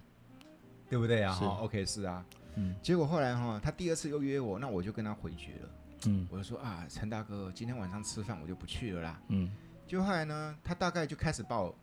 [0.89, 1.33] 对不对啊？
[1.33, 2.25] 哈，OK，是啊，
[2.55, 2.75] 嗯。
[2.81, 5.69] 结果后来哈，他第二次又约我，那我就跟他回绝了，
[6.07, 9.51] 嗯，我就说啊，陈大哥，今天晚上吃饭我就不去了啦，嗯。
[9.87, 11.75] 结果后来呢，他大概就开始把我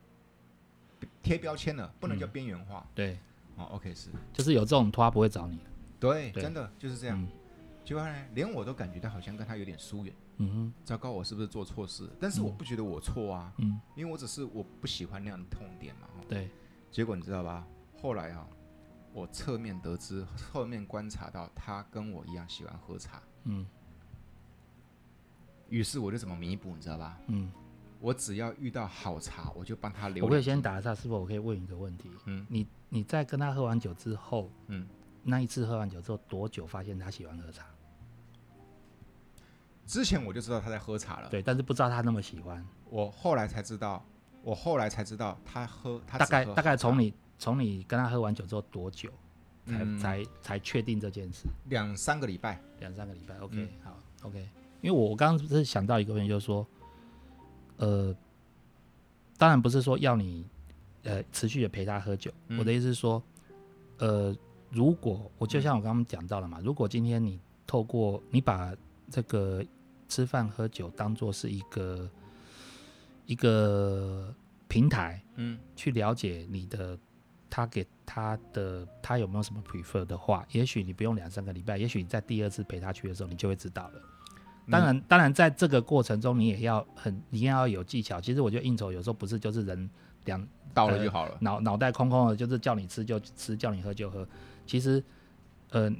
[1.23, 3.19] 贴标签了，不能叫边缘化，嗯、对，
[3.57, 5.59] 哦，OK，是，就是有这种他不会找你，
[5.99, 6.43] 对，对。
[6.43, 7.21] 真的就是这样。
[7.21, 7.29] 嗯、
[7.85, 10.15] 结果后来连我都感觉到好像跟他有点疏远。
[10.39, 12.09] 嗯哼，糟糕，我是不是做错事？
[12.21, 16.09] 但是我不觉得我错啊，嗯，因为我只是我不喜欢那样的痛点嘛。
[16.29, 16.49] 对，
[16.91, 17.67] 结果你知道吧？
[18.01, 18.47] 后来啊，
[19.13, 23.67] 我侧面得知，侧面观察到他跟我一样喜欢喝茶，嗯，
[25.69, 27.19] 于是我就怎么弥补，你知道吧？
[27.27, 27.51] 嗯，
[27.99, 30.25] 我只要遇到好茶，我就帮他留。
[30.25, 32.09] 我可以先打一下，是否我可以问一个问题？
[32.27, 34.87] 嗯，你你在跟他喝完酒之后，嗯，
[35.25, 37.67] 那一次喝完酒之后多久发现他喜欢喝茶？
[39.89, 42.63] 之前我就知道他在喝茶了，对，但是不知道他那么喜欢。
[42.91, 44.05] 我后来才知道，
[44.43, 49.09] 我后来才知道他喝，他大概大概从你从你跟他喝完酒之后多久，
[49.65, 51.47] 才、嗯、才才确定这件事？
[51.71, 53.35] 两三个礼拜，两三个礼拜。
[53.39, 54.47] OK，、嗯、好，OK。
[54.83, 56.67] 因为我刚刚是想到一个问题，就是说，
[57.79, 58.15] 呃，
[59.39, 60.47] 当然不是说要你
[61.05, 63.23] 呃持续的陪他喝酒，嗯、我的意思是说，
[63.97, 64.37] 呃，
[64.71, 68.75] 如果我就像我刚刚讲到了嘛，嗯、如果今天你透过你把
[69.11, 69.65] 这个
[70.09, 72.11] 吃饭喝酒当做是一个
[73.27, 74.35] 一个
[74.67, 76.99] 平台，嗯，去了解你的
[77.51, 84.03] 他给他的他有没有什么 prefer 的话，也许你不用两三个礼拜，也许你在第二次陪他去的时候，你就会知道了。
[84.71, 88.21] 当然，当然在这个过程中，你也要很，你也要有技巧。
[88.21, 89.89] 其实我觉得应酬有时候不是就是人
[90.27, 94.29] 两到了就好了，脑脑袋空空的，就是叫你吃就吃，叫你喝就喝。
[94.67, 95.03] 其实，
[95.71, 95.91] 呃，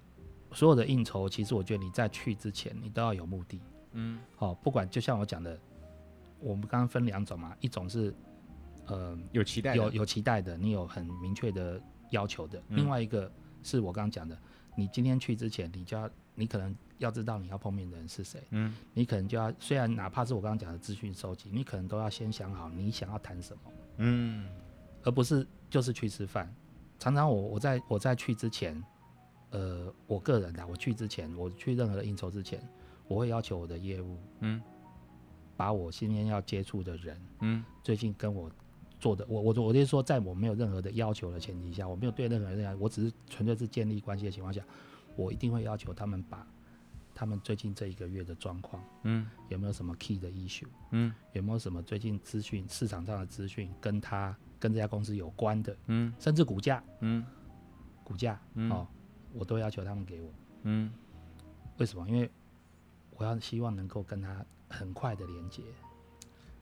[0.53, 3.59] 所有的应酬，其实我觉得你在去之前，你都要有目的。
[3.99, 5.59] 嗯，好、哦，不管就像我讲的，
[6.39, 8.15] 我们刚刚分两种嘛，一种是
[8.87, 11.81] 呃有期待有有期待的，你有很明确的
[12.11, 13.31] 要求的；嗯、另外一个
[13.65, 14.39] 是我刚刚讲的，
[14.77, 18.41] 你今天去之前，你就要你可能要知道你要碰面的人是谁。
[18.51, 23.63] 嗯，你可能就要虽然哪怕是我刚刚讲的资讯收集，你可能都要先想好你想要谈什么。
[23.97, 24.47] 嗯，
[25.03, 26.55] 而不是就是去吃饭。
[27.01, 28.81] 常常我我在我在去之前，
[29.51, 32.61] 呃，我个人啊，我去之前，我去任何的应酬之前，
[33.09, 34.63] 我会要求我的业务，嗯，
[35.57, 38.51] 把我今天要接触的人，嗯，最近跟我
[39.01, 44.63] 做的，我我我就是说，在我没有任何的要求的前提下，我没有对任何人，我只是纯粹是建立关系的情况下，
[45.17, 46.47] 我一定会要求他们把
[47.15, 54.37] 他们最近这一个月的状况，嗯，有没有什么 key 的 issue，嗯，有没有什么最近资讯市场上的资讯跟他。
[54.61, 57.25] 跟这家公司有关的，嗯，甚至股价，嗯，
[58.03, 58.89] 股价，嗯，哦，
[59.33, 60.29] 我都要求他们给我，
[60.65, 60.93] 嗯，
[61.77, 62.09] 为什么？
[62.09, 62.29] 因为
[63.19, 65.63] 我要希望能够跟他很快的连接，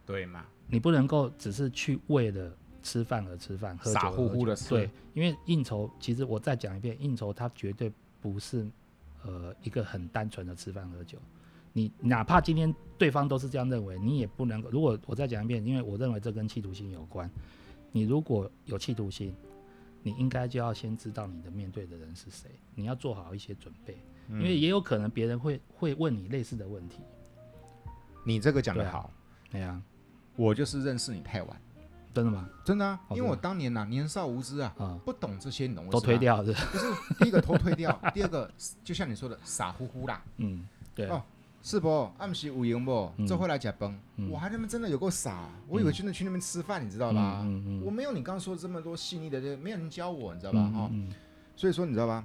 [0.05, 0.45] 对嘛？
[0.66, 8.66] 你不能够只是去为了吃饭而吃饭，喝酒傻乎乎的吃，对，因为应酬，其实我再讲一遍，应酬它绝对不是
[9.23, 11.19] 呃一个很单纯的吃饭喝酒，
[11.73, 14.71] 你哪怕今天对方都是这样认为，你也不能够。
[14.71, 17.31] 如果我再讲一遍，因为我认为这跟企图心有关。
[17.92, 19.35] 你如果有企图心，
[20.03, 27.01] 你应该就要先知道你的面对的人是谁，你要做好一些准备，嗯、因为也有可能别人会会问你类似的问题。
[28.25, 29.11] 你这个讲的好，
[29.51, 29.81] 对啊，
[30.37, 31.61] 我就是认识你太晚，
[32.12, 32.49] 真的吗？
[32.65, 36.87] 真的啊，因为我当年呐、啊、年少无知啊，嗯、不懂这些，懂都推掉是，就是
[37.21, 38.51] 第一个头推掉，第二个
[38.83, 41.07] 就像你说的傻乎乎啦，嗯，对。
[41.09, 41.23] 哦
[41.62, 42.09] 是不？
[42.17, 43.11] 暗时有闲不？
[43.17, 47.45] 嗯、这回来假崩，嗯、我还他妈真的有够傻，嗯、我以为真的去那边吃饭，你知道吧？
[47.85, 50.61] 我没有你刚刚说的这么多细腻的，没有人教我，你知道吧？
[50.73, 50.89] 哈、
[51.57, 52.25] 所以说你知道吧？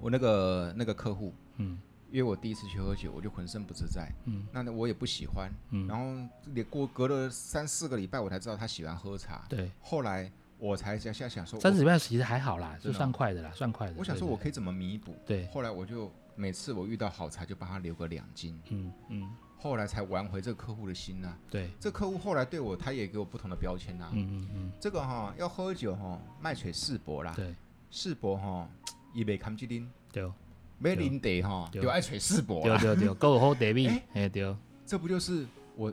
[0.00, 1.78] 我那个那个客户，嗯，
[2.10, 13.94] 约我第一次去喝酒，我就浑身不自在，嗯，那我也不喜欢，嗯，然后也过隔了三四个礼拜，我才知道他喜欢喝茶，对，后来我才想想想说，三四礼拜其实还好啦，就算快的啦，算快的。
[13.98, 15.14] 我想说我可以怎么弥补？
[15.26, 16.10] 对，后来我就。
[16.36, 18.58] 每次我遇到好茶，就帮他留个两斤。
[18.70, 21.38] 嗯嗯，后来才挽回这个客户的心呐、啊。
[21.50, 24.10] 对，这客户后来对我，他也给我不同的标签呐、啊。
[24.14, 27.34] 嗯嗯嗯，这个哈要喝酒哈，卖水世博啦。
[27.36, 27.54] 对，
[27.90, 28.66] 世博哈，
[29.12, 29.88] 一杯康吉林。
[30.12, 30.30] 对，
[30.78, 32.62] 没零得哈，就爱吹世博。
[32.62, 33.88] 对对对， 够好得米。
[34.14, 34.54] 哎对，
[34.86, 35.46] 这不就是
[35.76, 35.92] 我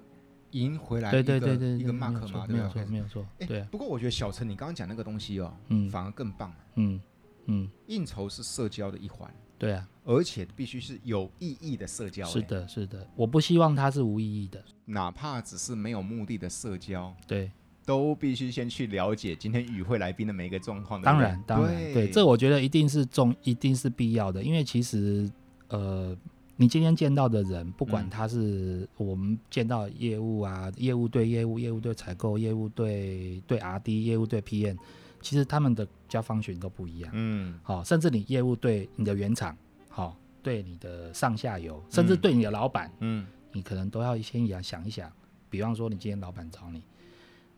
[0.51, 2.45] 赢回来对对对对一个 mark 吗？
[2.47, 3.25] 没有错，没有错。
[3.39, 3.61] 对。
[3.71, 6.53] 不过我觉得小陈，你刚刚讲那个东西哦，嗯，反而更棒。
[6.75, 7.01] 嗯
[7.45, 9.29] 嗯，应酬是社交的一环。
[9.59, 12.25] 对啊，而且必须是有意义的社交。
[12.27, 17.51] 是的，是的，我不希望它是无意义的，哪怕只是没有目的的社交，对，
[17.87, 21.01] 都必须先去了解今天与会来宾的每一个状况。
[21.01, 25.31] 当然，当然，对，这我觉得一定是重，一定是必要的，因为其实，
[25.69, 26.13] 呃，
[26.57, 34.77] 你今天见到的人，不管他是我们见到业务啊，业务对业务，业务对采购，业务对对 RD，业务对 P N，。
[35.21, 45.09] 其实他们的交方群都不一样，嗯，好、哦，甚至你业务对你的原厂，好、哦，对你的上下游，甚至对你的老板，嗯，你可能都要先想想一想。
[45.49, 46.83] 比方说，你今天老板找你，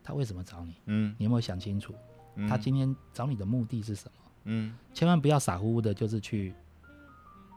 [0.02, 0.74] 他为什么找你？
[0.86, 1.94] 嗯，你有没有想清楚？
[2.36, 4.30] 嗯、他今天找你的目的是什么？
[4.44, 6.54] 嗯，千万不要傻乎乎的，就是去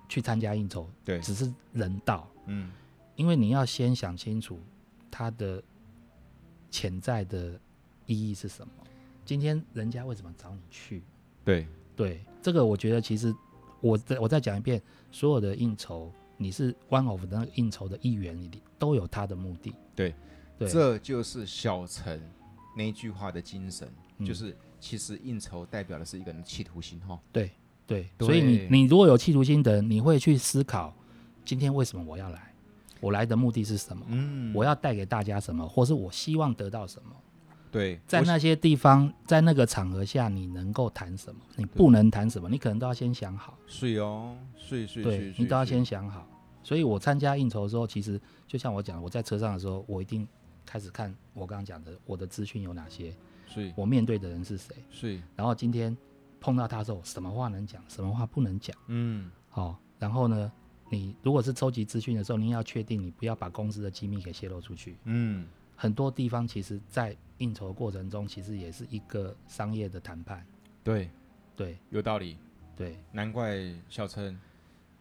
[0.09, 2.71] 去参加应酬，对，只是人道，嗯，
[3.15, 4.59] 因为你要先想清楚
[5.09, 5.63] 他的
[6.69, 7.59] 潜在的
[8.05, 8.73] 意义是什么。
[9.23, 11.01] 今天人家为什么找你去？
[11.45, 13.33] 对对，这个我觉得其实
[13.79, 19.73] 我再我再讲一遍，所有的应酬，你是 one of 那个应酬的一员你都有他的目的。
[19.95, 20.13] 对，
[20.57, 22.21] 对，这就是小陈
[22.75, 23.87] 那句话的精神，
[24.17, 27.19] 嗯、就是其实应酬代表的是一个人的企图心哈。
[27.31, 27.51] 对
[27.85, 30.93] 对，所以你你如果有企图心的人，你会去思考
[31.43, 32.53] 今天为什么我要来，
[32.99, 34.05] 我来的目的是什么？
[34.09, 37.11] 嗯，我要带给大家什么，或是我希望得到什么？
[37.69, 41.41] 对，在那些地方，在那个场合下，你能够谈什么？
[41.55, 42.47] 你不能谈什么？
[42.47, 43.57] 你可能都要先想好。
[43.65, 46.27] 是哦，是是对，你都要先想好。
[46.63, 50.27] 所以我参加应酬的时候，其实就像我讲，我在车上的时候，我一定
[50.65, 53.15] 开始看我刚刚讲的，我的资讯有哪些，
[53.47, 55.21] 是我面对的人是谁，是。
[55.35, 55.95] 然后今天
[56.39, 59.77] 碰到他的时候，什么话能讲，什么话不能讲，嗯，好、哦。
[59.99, 60.51] 然后呢，
[60.89, 64.97] 你如果是收集资讯的时候，你要确定你不要把公司的机密给泄露出去。
[65.05, 70.45] 嗯，很多地方其实，在应酬过程中，其实也是一个商业的谈判。
[70.83, 71.09] 对，
[71.55, 72.37] 对，有道理。
[72.75, 74.37] 对，难怪小陈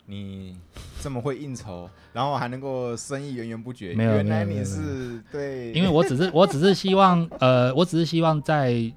[0.06, 0.58] 你
[1.00, 3.94] 这么会应酬，然后还能够生意源源不绝。
[3.94, 8.92] 没有，原来你是对，因为我只是， 我只是希望，呃，我只是希望在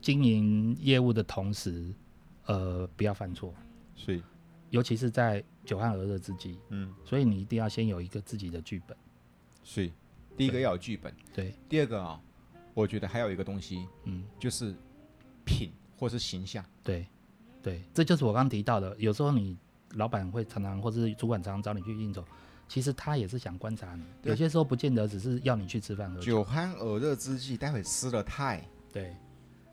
[0.00, 1.92] 经营业务的同时，
[2.46, 3.54] 呃，不要犯错。
[3.94, 4.20] 是，
[4.70, 8.96] 尤其是在久旱而热之际，嗯，所以你一定要先有一个自己的剧本。
[9.62, 9.90] 是，
[10.36, 11.54] 第一个要有剧本，对。
[11.68, 12.20] 第二个啊、哦，
[12.74, 14.74] 我觉得还有一个东西，嗯，就是
[15.44, 16.64] 品或是形象。
[16.82, 17.06] 对，
[17.62, 18.96] 对，这就是我刚刚提到的。
[18.98, 19.56] 有时候你
[19.94, 22.24] 老板会常常，或者是主管常常找你去应酬，
[22.68, 24.04] 其实他也是想观察你。
[24.22, 26.44] 有些时候不见得只是要你去吃饭喝酒。
[26.44, 29.16] 酒酣耳热之际，待会失了态，对，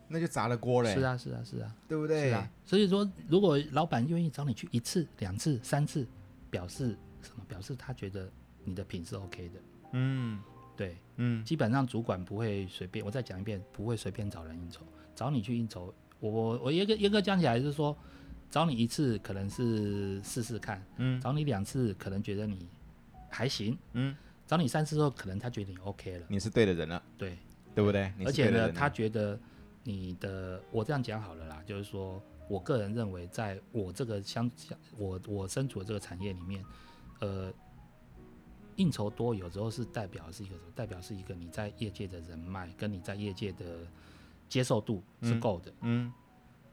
[0.08, 0.94] 那就砸了锅嘞。
[0.94, 2.30] 是啊，是啊，是啊，对不对？
[2.30, 2.50] 是啊。
[2.66, 6.08] 所以说，如果老板愿意找你去一次、两次、三次，
[6.50, 7.44] 表示什么？
[7.48, 8.30] 表示他觉得
[8.64, 9.60] 你的品是 OK 的。
[9.92, 10.40] 嗯，
[10.76, 14.82] 对，嗯，基本上主管不会随便，我再讲一遍，不会随便找人应酬，
[15.14, 17.96] 找你去应酬，我我我严格严格讲起来就是说，
[18.50, 22.68] 找你一次可能是试试看，嗯，找你两次可能觉得你
[23.30, 24.16] 还行，嗯，
[24.48, 27.38] 找你三次之后可能他觉得你 OK 了，你是对的人了，对，
[27.74, 28.12] 对不对？
[28.26, 29.40] 而且呢，他觉得
[29.84, 36.64] 你的，我这样讲好了啦，就是说我个人认为，在我这个相相我我身处的这个产业里面，
[37.20, 37.54] 呃。
[38.78, 40.72] 应酬多有时候是代表是一个什么？
[40.76, 43.88] 代表是一个你在业界的人脉，跟你在业界的
[44.50, 45.72] 接受度是够的。
[45.80, 46.12] 嗯，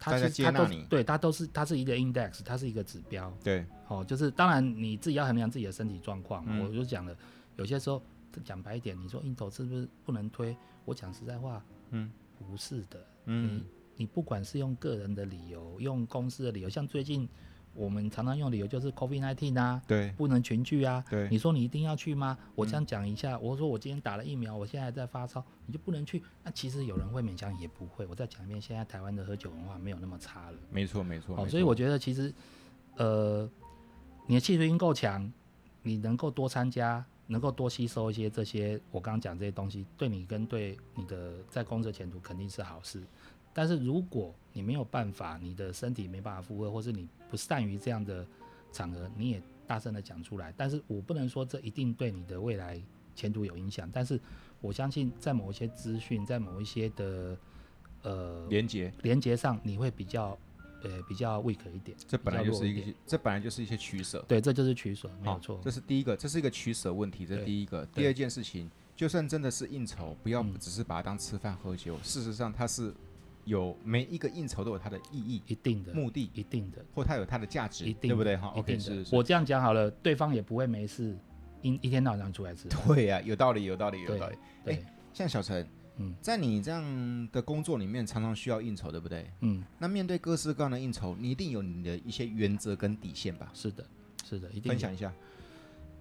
[0.03, 3.33] 他是它都对它都是它是一个 index，它是一个指标。
[3.45, 6.45] 对，哦，就是当然你自己要衡量自己的身体状况。
[6.49, 7.17] 嗯、我就讲了，
[7.57, 8.03] 有些时候
[8.45, 10.57] 讲白一点，你说硬头是不是不能推？
[10.85, 13.07] 我讲实在话，嗯，不是的。
[13.27, 13.65] 嗯，你
[13.99, 17.29] 你不管是用个人的理由，用公司的理由，像最近。
[17.75, 22.37] 我们常常用的理由就是 COVID-19 啊，对，不能群聚啊，对，你说你一定要去吗？
[22.55, 26.23] 我这样讲一下，嗯、我说我今天打了疫苗，我现在还在发烧，你就不能去？
[26.45, 28.07] 那其实有人会勉强，也不会。
[28.07, 30.59] 我再讲一遍，现在台湾的喝酒文化没有那么差了。
[30.71, 31.35] 没错，没错。
[31.37, 32.33] 哦，所以我觉得其实，
[32.97, 33.49] 呃，
[34.27, 35.33] 你的企图心够强，
[35.83, 43.03] 你能够多参加，能够多吸收一些这些我刚刚讲这些东西，对你跟对你的在工作前途肯定是好事。
[43.55, 48.27] 但是如果你没有办法，你的身体没办法负荷，或是你不善于这样的
[48.73, 50.53] 场合，你也大声的讲出来。
[50.57, 52.83] 但是我不能说这一定对你的未来
[53.15, 53.89] 前途有影响。
[53.93, 54.21] 但是
[54.61, 57.37] 我相信，在某一些资讯，在某一些的
[58.03, 60.39] 呃连接连接上，你会比较
[60.83, 61.97] 呃比较 weak 一点。
[62.07, 64.23] 这本来就是一个，这本来就是一些取舍。
[64.29, 65.59] 对，这就是取舍，没有错。
[65.63, 67.25] 这是第一个，这是一个取舍问题。
[67.25, 67.87] 这是第一个。
[67.87, 71.97] 第二件事情，就算真的是应酬，不要只是把它当吃饭喝酒。
[71.97, 72.93] 嗯、事实上，它是。
[73.45, 78.37] 有每一个应酬都有它的意义，一定的目的，一定的，或它有它的价值，一定对不对？
[78.37, 78.81] 哈，一定的。
[78.81, 81.17] 是是我这样讲好了，对方也不会没事
[81.61, 82.69] 一一天到晚出来吃。
[82.87, 84.37] 对呀、啊，有道理，有道理，有道理。
[84.67, 89.29] 哎、欸，像小陈，嗯，在你这样的工作里面，常常需要应酬，对不对？
[89.41, 89.65] 嗯。
[89.79, 93.51] 那面对各式各样的应酬，你一定有你的一些原则跟底线吧？
[93.53, 93.85] 是的，
[94.25, 94.71] 是的，一定。
[94.71, 95.13] 分享一下。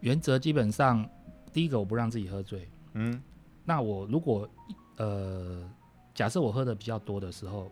[0.02, 1.08] 原则基本上，
[1.52, 2.70] 第一个我不让自己喝醉。
[2.94, 3.22] 嗯。
[3.64, 4.50] 那我如果
[4.98, 5.68] 呃，
[6.13, 7.71] 假设我喝的比较多的时候。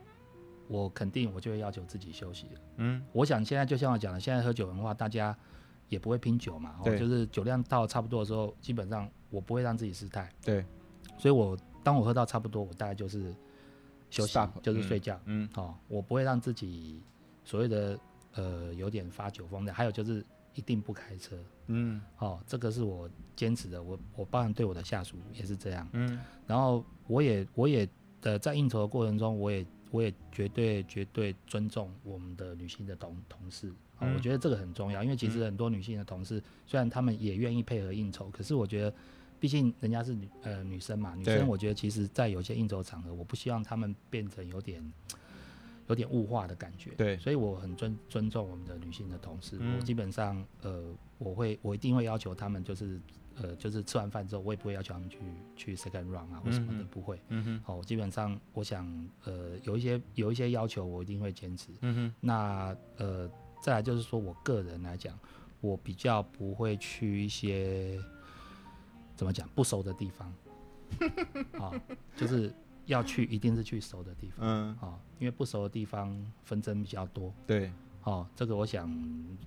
[0.72, 2.62] 我肯定，我就会要求自己休息了。
[2.78, 5.36] 嗯，我想现在就像我讲的，现在喝酒文化，大家
[5.88, 6.76] 也不会拼酒嘛。
[6.84, 7.00] 对。
[7.00, 10.32] 就是酒量到差不多的时候，基本上我不会让自己失态。
[10.44, 10.64] 对。
[11.18, 13.34] 所以我当我喝到差不多，我大概就是
[14.12, 15.20] 休息，Stop, 就是睡觉。
[15.26, 15.50] 嗯。
[15.56, 17.02] 哦，我不会让自己
[17.44, 18.00] 所谓的
[18.36, 19.74] 呃有点发酒疯的。
[19.74, 20.24] 还有就是
[20.54, 21.36] 一定不开车。
[21.66, 22.00] 嗯。
[22.20, 23.82] 哦，这个是我坚持的。
[23.82, 25.90] 我我当然对我的下属也是这样。
[25.94, 26.20] 嗯。
[26.46, 27.90] 然后我也我也
[28.22, 29.66] 呃在应酬的过程中，我也。
[29.92, 38.94] 我也绝对绝对尊重我们的女性的同同事，啊、嗯，我觉得这个很重要，因为其实很多女性的同事，虽然她们也愿意配合应酬，可是我觉得，
[39.40, 44.94] 毕竟人家是女呃女生嘛，女生我觉得其实在有些应酬场合，我不希望她们变成有点
[45.88, 50.84] 有点物化的感觉，对，所以我很尊尊重我们的女性的同事，嗯、我基本上呃
[51.18, 53.02] 我会我一定会要求她们就是。
[53.42, 55.18] 呃，就是吃完饭之后，我也不会要求他们去
[55.56, 57.22] 去 second round 啊，或什么的，不会。
[57.30, 57.62] 嗯哼。
[57.66, 58.86] 哦，基本上，我想，
[59.24, 61.72] 呃，有一些有一些要求，我一定会坚持。
[61.82, 62.16] 嗯哼。
[62.20, 63.30] 那呃，
[63.62, 65.18] 再来就是说我个人来讲，
[65.62, 67.98] 我比较不会去一些
[69.16, 70.28] 怎么讲不熟的地方。
[71.54, 71.82] 啊、哦，
[72.18, 72.54] 就是
[72.86, 74.38] 要去，一定是去熟的地方。
[74.42, 74.68] 嗯。
[74.76, 77.34] 啊、哦，因为不熟的地方纷争比较多。
[77.48, 77.72] 对。
[78.10, 78.92] 哦，这个我想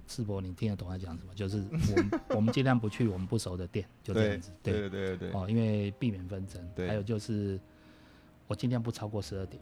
[0.07, 1.35] 世博你听得懂他讲什么？
[1.35, 4.53] 就是我们 我们尽量不去我们不熟的店，就这样子。
[4.63, 5.33] 对对对对。
[5.33, 6.65] 哦，因为避免纷争。
[6.77, 6.87] 对。
[6.87, 7.59] 还有就是
[8.47, 9.61] 我尽量不超过十二点。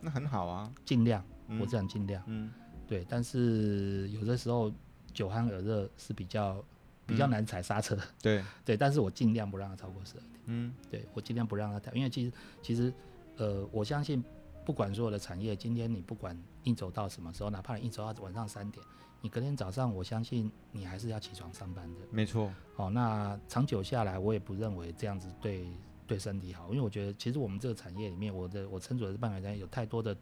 [0.00, 0.72] 那很好啊。
[0.84, 2.22] 尽量，嗯、我这样尽量。
[2.26, 2.52] 嗯。
[2.86, 4.72] 对，但是有的时候
[5.12, 6.64] 酒酣耳热是比较
[7.04, 7.98] 比较难踩刹车。
[8.22, 8.44] 对。
[8.64, 10.40] 对，但是我尽量不让他超过十二点。
[10.46, 10.72] 嗯。
[10.88, 12.92] 对，我尽量不让他太，因为其实其实
[13.38, 14.22] 呃，我相信。
[14.64, 16.36] 不管所有的产业，今天你不管
[16.66, 18.84] 应酬到什么时候，哪怕你应酬到晚上三点，
[19.20, 22.00] 你隔天早上，我相信你还是要起床上班的。
[22.10, 22.52] 没错。
[22.76, 25.66] 哦，那长久下来，我也不认为这样子对
[26.06, 30.16] 对身体好，因为我觉得其实我们这个产业里面，我的我称作的是半个人，有太多的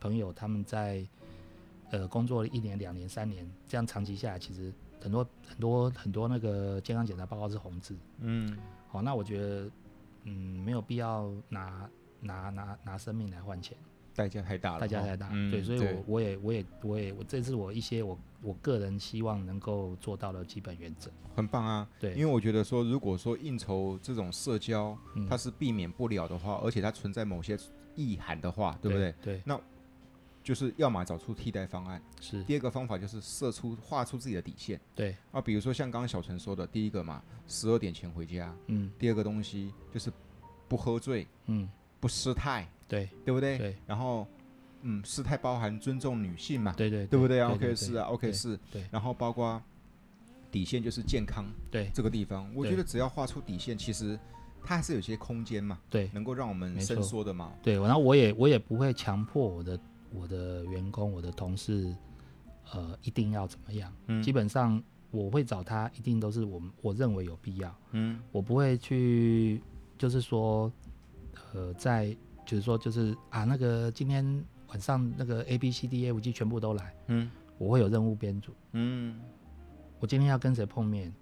[0.00, 1.06] 朋友他们在
[1.90, 7.96] 呃工作了一年、两年、三年，这样长期下来，其实很多很多很多那个健康检查报告是红字。
[8.18, 9.70] 嗯，好，那我觉得
[10.24, 10.32] 嗯
[10.64, 11.88] 没有必要拿
[12.20, 13.76] 拿拿拿生命来换钱。
[14.14, 21.10] 代价太大了，代价太大，嗯、对，所以我我也我也我也我这是我一些我我个人希望能够做到的基本原则。
[21.34, 27.58] 很棒啊，对，因为我觉得说，如果说应酬这种社交，嗯、它是避免不了的话，而且它存在某些
[27.96, 29.14] 意涵的话，对不对？
[29.20, 29.60] 对，那
[30.44, 32.44] 就是要么找出替代方案，是。
[32.44, 35.16] 第二个方法就是设出画出自己的底线，对。
[35.32, 38.92] 啊，比如说像刚刚小陈说的，第一个嘛，十二点前回家，嗯。
[38.96, 40.12] 第二个东西就是
[40.68, 43.58] 不喝醉，嗯，不失态，对，对不对？
[43.58, 44.26] 对，然后。
[44.86, 46.74] 嗯，事态包含尊重女性嘛？
[46.76, 48.54] 对对，对不对啊？OK 是啊，OK 是。
[48.70, 48.84] 对。
[48.90, 49.58] 然后包括
[50.50, 54.20] 底线就是健康，对这个地方，我觉得只要画出底线，其实
[54.62, 57.50] 它还是有些空间嘛，对，能够让我们伸缩的嘛。
[57.62, 59.80] 对，然后我也我也不会强迫我的
[60.12, 61.90] 我的员工、我的同事，
[62.70, 63.90] 呃，一定要怎么样。
[64.08, 64.22] 嗯。
[64.22, 67.74] 基本上我会找他，一定都是我我认为有必要。
[67.92, 68.20] 嗯。
[68.30, 69.62] 我不会去，
[69.96, 70.70] 就是说，
[71.54, 72.14] 呃，在
[72.44, 74.44] 就是说就是啊，那个今天。
[74.68, 79.20] 晚上那个 A B C D F G 全部都来，嗯，我会有任务编组，嗯，
[80.00, 81.14] 我今天要跟谁碰面，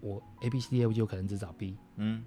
[0.00, 2.24] 我 A B C D F G 有可能只找 B，嗯，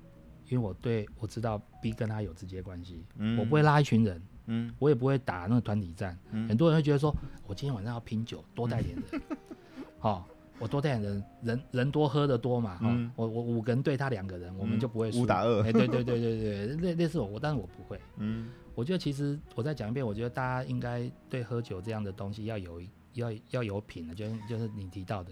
[0.48, 7.14] 因为我对我知道 B 跟他有直接关系，嗯，我不会拉一群人，嗯，我也不会打那个团体战，嗯，很多人会觉得说，
[7.46, 9.22] 我今天晚上要拼酒，多带点人，
[10.00, 10.26] 好、哦，
[10.60, 18.50] 我多带点人，人人多喝的多嘛，嗯，哦、我我五个人对他两个人，我们就不会输，五打二，哎，对对对对对，类类似我，但是我不会，嗯。
[18.76, 22.82] 我觉得其实我再讲一遍，我觉得大家应该对喝酒这样的东西要有
[23.14, 25.32] 要要有品的，就是就是你提到的，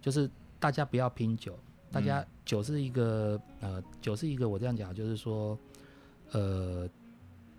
[0.00, 1.58] 就是大家不要拼酒，
[1.92, 5.58] 大家酒是一个呃酒是一个我这样讲就是说
[6.32, 6.88] 呃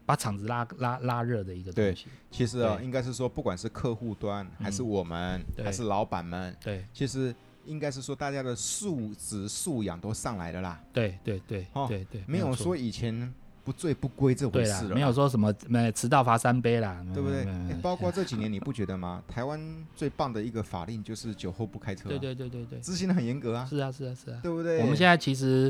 [0.08, 2.06] 把场子拉拉拉热的一个东西。
[2.06, 7.36] 对，其实啊应该是说不管是客户端还是我们、嗯、还是老板们，对，其实
[7.66, 10.82] 应该是说大家的素质素养都上来了啦。
[10.92, 13.32] 对对对，哦对对，没有说以前。
[13.68, 17.46] 不醉不归这回事了，没有说什么没迟到罚三杯啦，对不对？
[17.82, 19.22] 包括这 几年你不觉得吗？
[19.28, 19.60] 台湾
[19.94, 23.66] 最棒的一个法令就是酒后不开车，对对对对对，执行的很严格啊。
[23.66, 24.80] 是啊是啊是啊，对不对？
[24.80, 25.70] 我们现在其实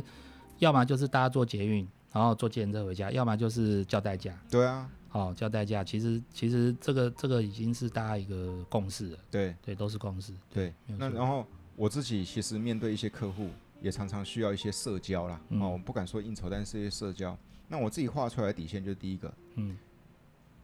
[0.59, 4.37] 要么就是大家坐捷运，然后坐计程车回家，要么就是叫代驾。
[4.49, 9.19] 对啊，好叫代驾，其实其实这个这个已经是大家一个共识了。
[9.29, 10.33] 对对，都是共识。
[10.53, 11.45] 对，那然后
[11.75, 13.49] 我自己其实面对一些客户，
[13.81, 15.39] 也常常需要一些社交啦。
[15.49, 17.37] 哦，我不敢说应酬，但是一些社交。
[17.67, 19.77] 那我自己画出来的底线就是第一个，嗯，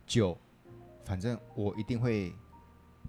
[0.07, 0.37] 酒，
[1.03, 2.33] 反正我一定会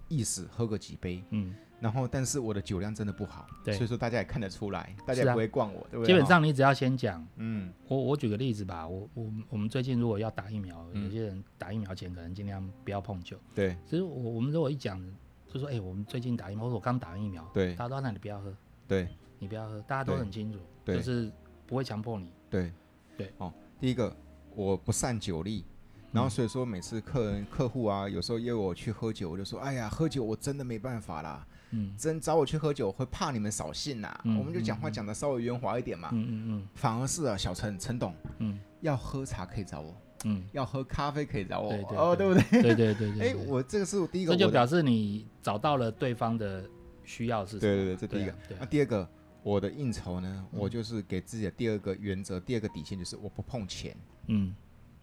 [0.09, 6.13] 意思喝个几杯，嗯，然后但是我的酒量真的不好，对，所以说大家也看得出来，大家也不会灌我，对不对？
[6.13, 14.99] 基本上你只要先讲，嗯，我我举个例子吧，我我我们最近如果要打疫苗，有些人打疫苗前可能尽量不要碰酒，对，其实我我们如果一讲，
[15.47, 18.53] 就说哎，我们最近打疫苗，或者我刚打完疫苗，对，大家都那你不要喝，
[18.87, 19.07] 对，
[19.37, 21.31] 你不要喝，大家都很清楚，对，就是
[21.67, 22.71] 不会强迫你，对，
[23.17, 23.53] 对，哦。
[23.79, 24.15] 第一个，
[24.55, 25.65] 我不善酒力，
[26.11, 31.45] 然后所以说每次客人客户啊，有时候约我去喝酒，我就说，哎呀，喝酒我真的没办法啦，
[31.75, 42.27] 嗯，真找我去喝酒会怕你们扫兴呐，我们就讲话讲的稍微圆滑一点嘛，嗯嗯嗯，反而是啊，小陈陈董，嗯，要喝茶可以找我，嗯，要喝咖啡可以找我，哦，对。
[42.27, 42.61] 不对？
[42.61, 46.63] 对对对对， 哎，我这个是我第一个，这就表示你找到了对方的
[47.03, 47.75] 需要是什么？
[47.75, 49.07] 对对对，这第一个，那第二个。
[49.45, 53.95] 我的应酬呢，嗯、我就是给自己的第二个原则，第二个底线就是我不碰钱，
[54.25, 54.51] 嗯，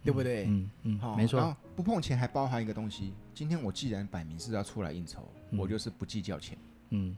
[0.03, 0.45] 对不对？
[0.45, 1.39] 嗯嗯，好、嗯，没错。
[1.39, 6.57] 然后不碰钱还包含一个东西，今天我既然摆明是要出来应酬，嗯、我就是不计较钱，
[6.89, 7.15] 嗯，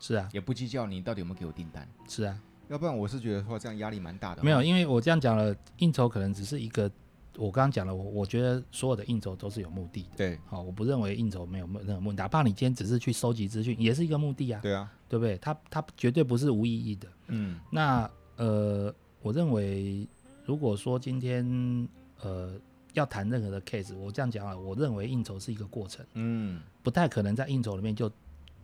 [0.00, 4.42] 是啊，也不计较你到底有没有给我订单，是啊，要不然我是觉得说这样压力蛮大的。
[4.42, 6.90] 没有，因为我这样讲了，应酬可能只是一个。
[7.36, 10.08] 我刚刚讲了，我我觉得所有的应酬都是有目的的。
[10.16, 14.60] 对，好，我不认为应酬没有任何目的，哪怕你今天只是去收集资讯，也是一个目的啊。
[14.60, 15.38] 对啊，对不对？
[15.38, 17.06] 它它绝对不是无意义的。
[17.28, 20.04] 嗯，那呃，我认为
[20.44, 21.88] 如果说今天
[22.22, 22.60] 呃
[22.94, 26.04] 要谈任何的 case，我这样讲啊，我认为应酬是一个过程。
[26.14, 28.10] 嗯，不太可能在应酬里面就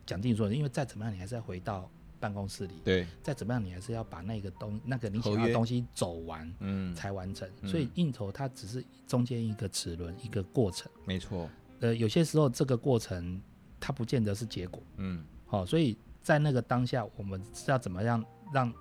[0.06, 1.90] 讲定说，因为再怎么样，你还是要回到。
[2.20, 7.46] 办公室里，对，再怎么样，你还是要把那个东那个你想要的东西走完，嗯，才完成。
[7.60, 10.90] 嗯、所以应酬它只是中间一个齿轮，一个过程。
[11.04, 11.50] 没错。
[11.80, 13.38] 呃，有些时候这个过程
[13.78, 18.24] 它不见得是结果，嗯，好、哦，所以在那个当下，我们是要怎么样
[18.54, 18.72] 让，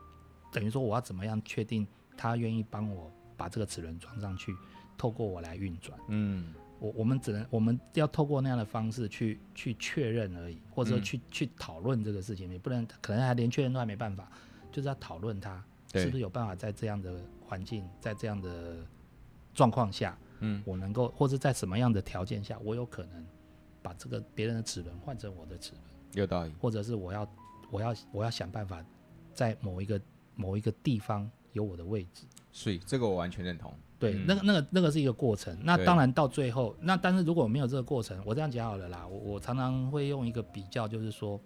[0.53, 4.55] 等于说我要怎么样确定他愿意帮我把这个齿轮装上去，
[4.97, 6.53] 透过我来运转，嗯。
[6.79, 14.29] 我我们只能我们要透过那样的方式去去确认而已，或者说去、嗯、去讨论这个事情，你不能可能还连确认都还没办法，
[14.69, 15.63] 就是要讨论它
[15.93, 18.85] 是不是有办法在这样的环境，在这样的
[19.53, 23.25] 状况下，嗯，我能够或者在什么样的条件下，我有可能
[23.81, 25.83] 把这个别人的齿轮换成我的齿轮，
[26.15, 26.51] 有道理。
[26.59, 27.25] 或者是我要
[27.71, 28.83] 我要我要想办法
[29.33, 30.01] 在某一个
[30.35, 32.25] 某一个地方有我的位置。
[32.53, 33.73] 所以这个我完全认同。
[33.99, 35.57] 对，嗯、那个那个那个是一个过程。
[35.63, 39.07] 那当然到最后，那但是如果没有这个过程，我这样讲好了啦。
[39.07, 41.39] 我我常常会用一个比较，就是说，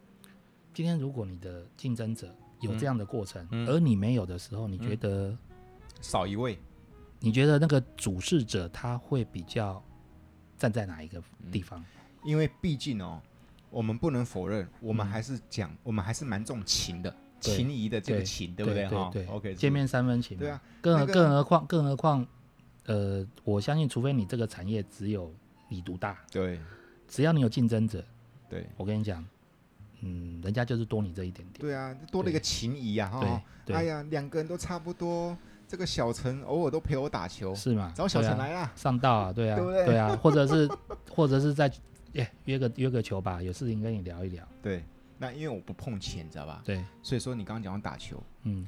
[0.74, 5.38] 今天如果你的竞争者有这样的过程，嗯、而你没有的时候，你觉得、嗯、
[6.02, 6.60] 少一位？
[7.20, 9.82] 你觉得那个主事者他会比较
[10.58, 11.80] 站在哪一个地方？
[11.80, 11.86] 嗯、
[12.26, 13.22] 因为毕竟哦，
[13.70, 17.16] 我们不能否认，我们还是讲，嗯、我们还是蛮重情的。
[17.40, 19.10] 情谊的这个情，对不对哈？
[19.14, 20.38] 对，OK，见面三分情。
[20.38, 22.26] 对啊，更更何况更何况，
[22.86, 25.32] 呃，我相信，除非你这个产业只有
[25.70, 26.60] 你独大，对，
[27.08, 28.04] 只要你有竞争者，
[28.50, 29.24] 对，我跟你讲，
[30.02, 31.60] 嗯，人家就是多你这一点点。
[31.60, 33.42] 对啊，多了一个情谊呀，哈。
[33.68, 37.92] 哎呀，两个人都差不多，这个小陈偶尔都陪我打球，是吗？
[37.96, 40.70] 找小陈来啦，上道啊，对啊，对啊，或者是
[41.14, 41.70] 或者是在
[42.14, 44.84] 耶约个约个球吧，有事情跟你聊一聊，对。
[45.18, 46.62] 那因为我不碰钱，你知道吧？
[46.64, 48.68] 对，所以说你刚刚讲到打球，嗯，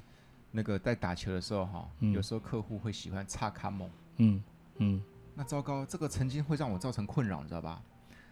[0.52, 4.44] 那个在打球的时候哈，有时候客户会喜欢插卡梦，嗯
[4.78, 5.02] 嗯，
[5.36, 7.82] 那糟糕，这个曾经会让我造成困扰，你知道吧？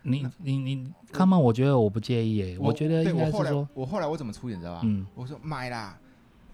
[0.04, 4.82] 你你你卡梦，我觉得我不介意诶，我觉得应该是说，我后来我怎么处理，你知道吧？
[4.84, 6.00] 嗯，我说买啦，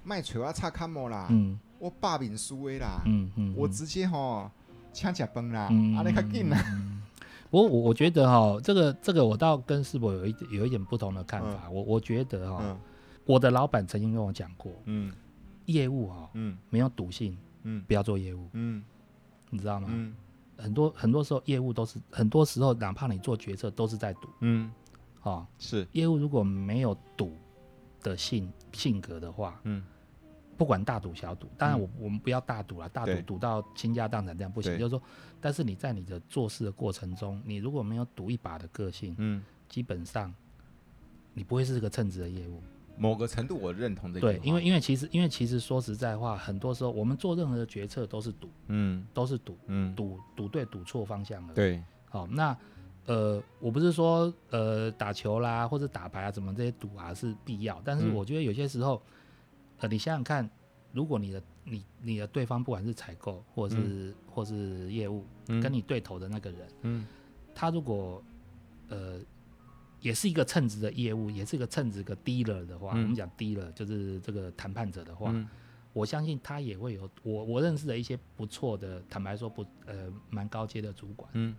[0.04, 4.52] 卖锤啊插卡梦啦，嗯，我霸饼输诶啦，嗯嗯，我直接哈
[4.92, 6.58] 抢甲崩啦，阿你卡紧啦。
[7.54, 11.70] 我我我觉得哈，这个这个我倒跟师伯有一有一点不同的看法。
[11.70, 12.76] 我我觉得哈，
[13.26, 15.14] 我的老板曾经跟我讲过，嗯，
[15.66, 18.84] 业务哈，嗯，没有赌性，嗯，不要做业务，嗯，
[19.52, 19.88] 你知道吗？
[19.92, 20.16] 嗯，
[20.58, 24.72] 很多很多时候业务都是很多时候，哪怕你做决策都是在赌，嗯，
[25.22, 25.88] 啊，是。
[25.92, 27.38] 业务如果没有赌
[28.02, 29.84] 的性性格的话，嗯。
[30.58, 34.78] 不管大赌小赌，当然我我们不要大赌了，大赌赌到倾家荡产这样不行。
[34.78, 35.02] 就是说，
[35.42, 40.34] 但是你在你的做事的过程中，你如果没有赌一把的个性，嗯，基本上
[41.34, 42.62] 你不会是个称职的业务。
[42.96, 44.32] 某个程度我认同这个。
[44.32, 51.54] 对，因为因为其实因为其实说实在话，很多时候我们做任何的决策都是赌，嗯，都是赌，嗯，赌赌对赌错方向了。
[51.56, 52.56] 对，好，那
[53.08, 59.02] 呃，我不是说呃打球啦或者打牌啊怎么这些赌啊是必要，但是我觉得有些时候。
[59.84, 60.50] 呃，你想想看，
[60.94, 67.06] 如果你的你你的对方不管是采购或者是、嗯、或是业务，嗯、跟你对头的那个人，嗯，
[67.54, 68.24] 他如果
[68.88, 69.20] 呃
[70.00, 75.46] 也是一个称职的业务，也是一个称职的 dealer 的话，嗯、我们讲 dealer 就是这个谈判者的话，嗯、
[75.92, 81.54] 我相信他也会有我我认识的一些不错的，坦白说不呃蛮高阶的主管，嗯，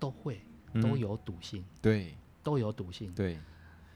[0.00, 0.40] 都会
[0.82, 3.38] 都有赌性，对，都有赌性，对。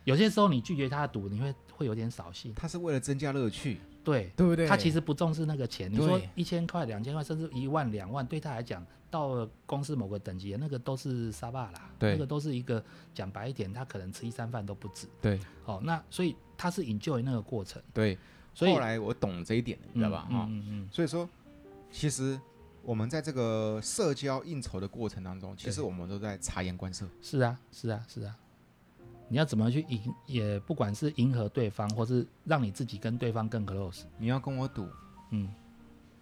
[0.05, 2.53] 有些时候你拒绝他的赌，你会会有点扫兴。
[2.55, 4.67] 他是为了增加乐趣，对对不对？
[4.67, 5.91] 他其实不重视那个钱。
[5.91, 12.83] 你说一千块、两千块，甚至一万、两万，对他来讲，到了公司某个等级，那个都是沙巴啦，那个都是一个
[13.15, 15.07] 讲白一点，他可能吃一餐饭都不止。
[15.21, 17.81] 对，好，那所以他是 enjoy 那个过程。
[17.95, 18.19] 对，
[18.55, 20.27] 所以后来我懂这一点，你知道吧？
[20.31, 20.89] 哈，嗯嗯。
[20.91, 21.29] 所以说，
[21.93, 22.41] 其实
[22.83, 27.07] 我们在这个社交应酬的过程当中，其实我们都在察言观色。
[27.21, 28.37] 是啊，是啊，是啊。
[29.33, 30.14] 你要怎么去迎？
[30.26, 34.03] 也不管是迎合对方，或是让你自己跟对方更 close。
[34.18, 34.87] 你要跟我赌，
[35.30, 35.49] 嗯，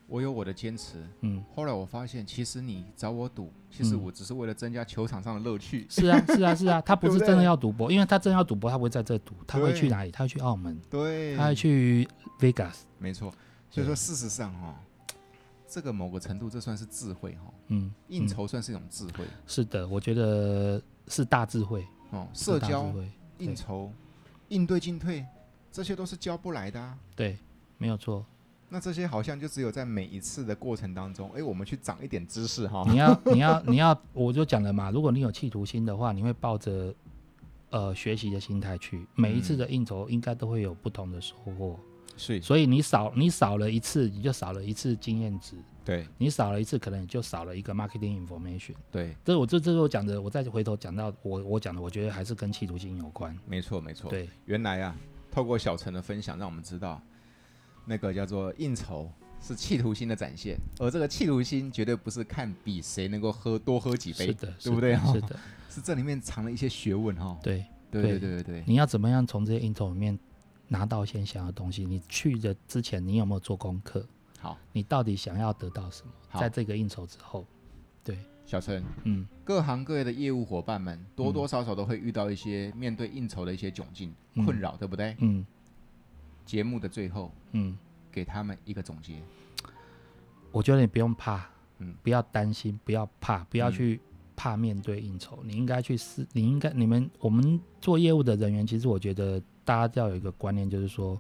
[0.07, 1.43] 我有我的坚持，嗯。
[1.53, 5.89] 后来我发现，其实你找我赌，其实我只是为了增加球场上的乐趣。
[5.91, 10.13] 是啊，是啊，是啊， 他不是真的要赌博，因为他真的要赌博，他不会在这赌，他会去哪里？
[10.13, 12.09] 他会去澳门，对，他会去
[12.39, 12.83] Vegas。
[12.97, 13.35] 没错，
[13.73, 14.81] 所以说事实上哈，
[15.67, 19.25] 这个某个程度这算是智慧哈，嗯，应酬算是一种智慧。
[19.49, 21.85] 是的，我觉得是大智慧。
[22.11, 22.93] 哦，社交、
[23.39, 23.91] 应酬、
[24.49, 25.25] 应对进退，
[25.71, 26.99] 这些都是教不来的啊。
[27.15, 27.39] 对，
[27.79, 28.25] 没有错。
[28.69, 32.85] 那这些好像就只有在每一次的过程当中，哎，我们去长一点知识哈。
[32.89, 34.91] 你要， 你要，你要，我就讲了嘛。
[34.91, 36.95] 如果你有企图心的话，你会抱着
[37.71, 41.79] 呃学习的心态去，每一次的应酬应该都会有不同的收获。
[42.21, 45.57] 是，所以你少你少了一次，你就少了一次经验值。
[45.83, 48.75] 对，你少了一次，可能你就少了一个 marketing information。
[48.93, 53.35] 对，这我这这是我讲的，我再回头讲到我我讲的，我觉得还是跟企图心有关。
[53.47, 54.11] 没错，没错。
[54.11, 54.95] 对，原来啊，
[55.31, 57.01] 透过小陈的分享，让我们知道
[57.87, 59.11] 那个叫做应酬
[59.41, 64.95] 是企图心的展现，而这个企图心绝对不是看比谁能够喝多喝几杯，是的，对不对？
[65.13, 65.41] 是的，
[65.71, 67.37] 是这里面藏了一些学问哈。
[67.43, 68.65] 对，对对对对对。
[68.67, 70.17] 你要怎么样从这些应酬里面？
[70.73, 74.07] 拿到先想要的东西，你去的之前，你有没有做功课？
[74.39, 76.13] 好，你到底想要得到什么？
[76.41, 77.45] 在这个应酬之后，
[78.05, 78.17] 对，
[78.47, 85.17] 小陈，嗯，各行各业的业务伙伴们多多少少都会遇到一些面对应酬的一些窘境、嗯、困扰，对不对？
[85.19, 85.45] 嗯。
[86.47, 87.77] 节目的最后，嗯，
[88.11, 89.15] 给他们一个总结。
[90.51, 91.49] 我觉得你不用怕，
[91.79, 94.01] 嗯，不要担心，不要怕，不要去
[94.35, 99.41] 怕面对应酬，你应该去试，你应该你们我们做业务的人员，其实我觉得
[99.71, 101.17] 大家要有一个观念，就是说，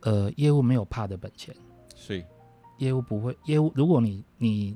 [0.00, 1.54] 呃，业务没有怕的本钱，
[1.94, 2.24] 是，
[2.78, 4.74] 业务不会，业务如果你你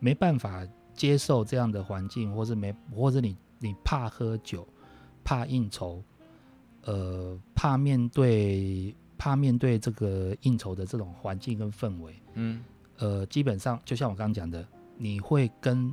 [0.00, 4.68] 没办法接受这样的环境，或是没，或者你你怕喝酒，
[5.24, 6.04] 怕应酬，
[6.82, 12.62] 呃，怕面对怕面对这个应酬的这种环境跟氛围，嗯，
[12.98, 14.62] 呃，基本上就像我刚刚讲的。
[14.96, 15.92] 你会跟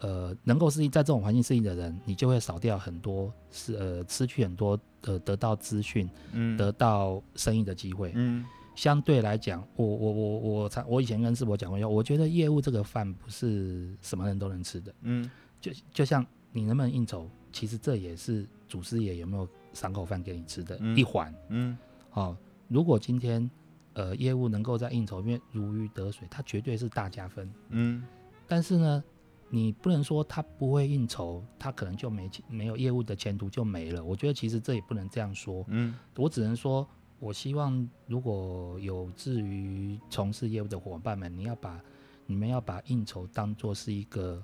[0.00, 8.12] 呃能够适应在这种环境适应的人，你就会少掉很多是呃失去很多呃得到资讯、嗯，得到生意的机会。
[8.14, 14.94] 嗯，相对来讲，我我我我常我以前跟世博讲过，我觉得业务这个饭不是什么人都能吃的。
[15.02, 15.30] 嗯，
[15.60, 21.34] 就就像你能不能应酬，其实这也是祖师爷有没有赏口饭给你吃的一环。
[21.48, 21.78] 嗯，
[22.10, 22.36] 好、哦，
[22.68, 23.48] 如果今天
[23.94, 27.50] 呃业务能够在应酬里面如鱼得水，它绝对是大加分。
[27.70, 28.04] 嗯。
[28.46, 29.02] 但是呢，
[29.50, 34.02] 你不能说他不会应酬，他可能就没没有业务的前途就没了。
[34.02, 35.64] 我觉得其实这也不能这样说。
[35.68, 36.88] 嗯，我只能说，
[37.20, 41.80] 我希望如果有志于从事业务的伙伴们，你要把
[42.26, 44.42] 你们要把应酬当做是一个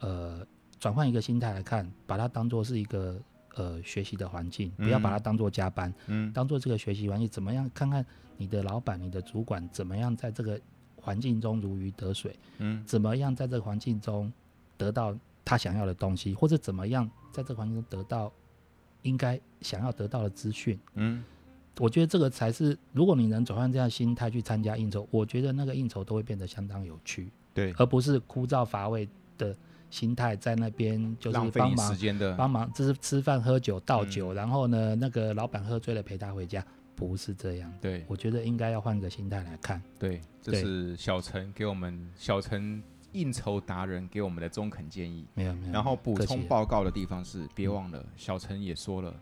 [0.00, 0.46] 呃
[0.78, 3.20] 转换一个心态来看，把它当做是一个
[3.56, 7.70] 呃学习的环境，不要把它当做加班，嗯，当做这个学习环境，怎么样？
[7.74, 8.06] 看看
[8.38, 10.58] 你的老板、你的主管怎么样在这个。
[11.02, 14.32] 环境中如鱼得水，嗯，怎么样在这个环境中
[14.78, 18.32] 得到他想要的东西，或者怎么样在这个环境中得到
[19.02, 21.24] 应该想要得到的资讯，嗯，
[21.80, 29.56] 我觉得这个才是，如果你能转换这样心态去参加应酬，我觉得那个应酬都会变得相当有趣，对，而不是枯燥乏味的
[29.90, 36.64] 心态在那边就是帮忙时间的，帮忙就是吃饭喝酒倒酒，嗯，然后呢，那个老板喝醉了陪他回家。
[36.94, 39.82] 不是这样，对，我觉得应该要换个心态来看。
[39.98, 42.82] 对，这是小陈给我们小陈
[43.12, 45.26] 应酬达人给我们的中肯建议。
[45.34, 45.72] 没有没有。
[45.72, 49.14] 然后补充报告的地方是，别忘了，嗯、小陈也说了，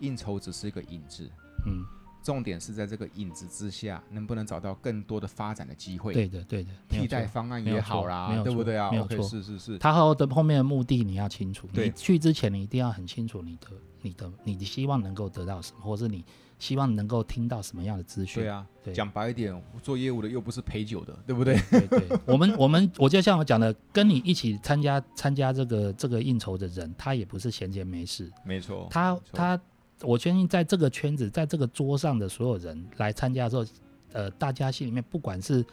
[0.00, 1.30] 应酬只是一个影子，
[1.66, 1.84] 嗯，
[2.22, 6.12] 重点是在这个影子之下，能不能找到更多的发展的机会？
[6.12, 8.90] 对的，对的，替代方案也好啦，对不对啊？
[8.90, 9.78] 没有错，是是是。
[9.78, 13.68] 他后的后面的目的你要清楚，对，你去之前你一定要很清楚你的
[14.02, 16.24] 你的你的希望能够得到什么，或是你。
[16.58, 18.42] 希望能够听到什么样的资讯？
[18.42, 21.56] 对啊，对，讲白一点，做业务的又不是陪酒的，对不对？
[21.70, 28.30] 对我们我们，我就像我讲的，跟你一起参加参加这个这个应酬的人，他也不是闲闲没事。
[28.44, 29.60] 没错，他他，
[30.02, 33.64] 我相信在这个圈子，在这个桌上的所有人来参加的时候，
[34.12, 35.64] 呃，大家心里面不管是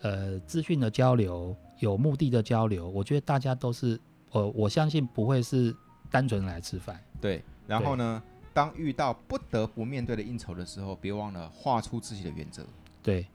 [0.00, 4.00] 呃资讯的交流，有目的的交流，我觉得大家都是，
[4.32, 5.72] 呃，我相信不会是
[6.10, 7.00] 单纯来吃饭。
[7.20, 8.20] 对，然后呢？
[8.52, 12.64] 当遇到不得不面对的应酬的时候，别忘了画出自己的原则。
[13.02, 13.26] 对，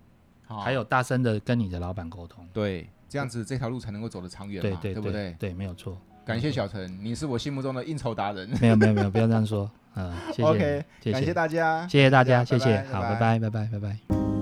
[0.47, 2.47] 还有大声的跟你的老板沟通。
[2.53, 5.36] 对，这样子这条路才能够走得长远嘛，对，对，对，对不对？
[5.39, 5.97] 对，没有错。
[6.26, 8.49] 感谢小陈，你是我心目中的应酬达人。
[8.61, 9.70] 没有，没有，没有，不要这样说。
[9.95, 10.43] 嗯，谢谢。
[10.43, 12.84] OK，谢谢，感谢大家，谢谢大家，谢谢。
[12.91, 14.36] 好，拜拜，拜拜，拜拜。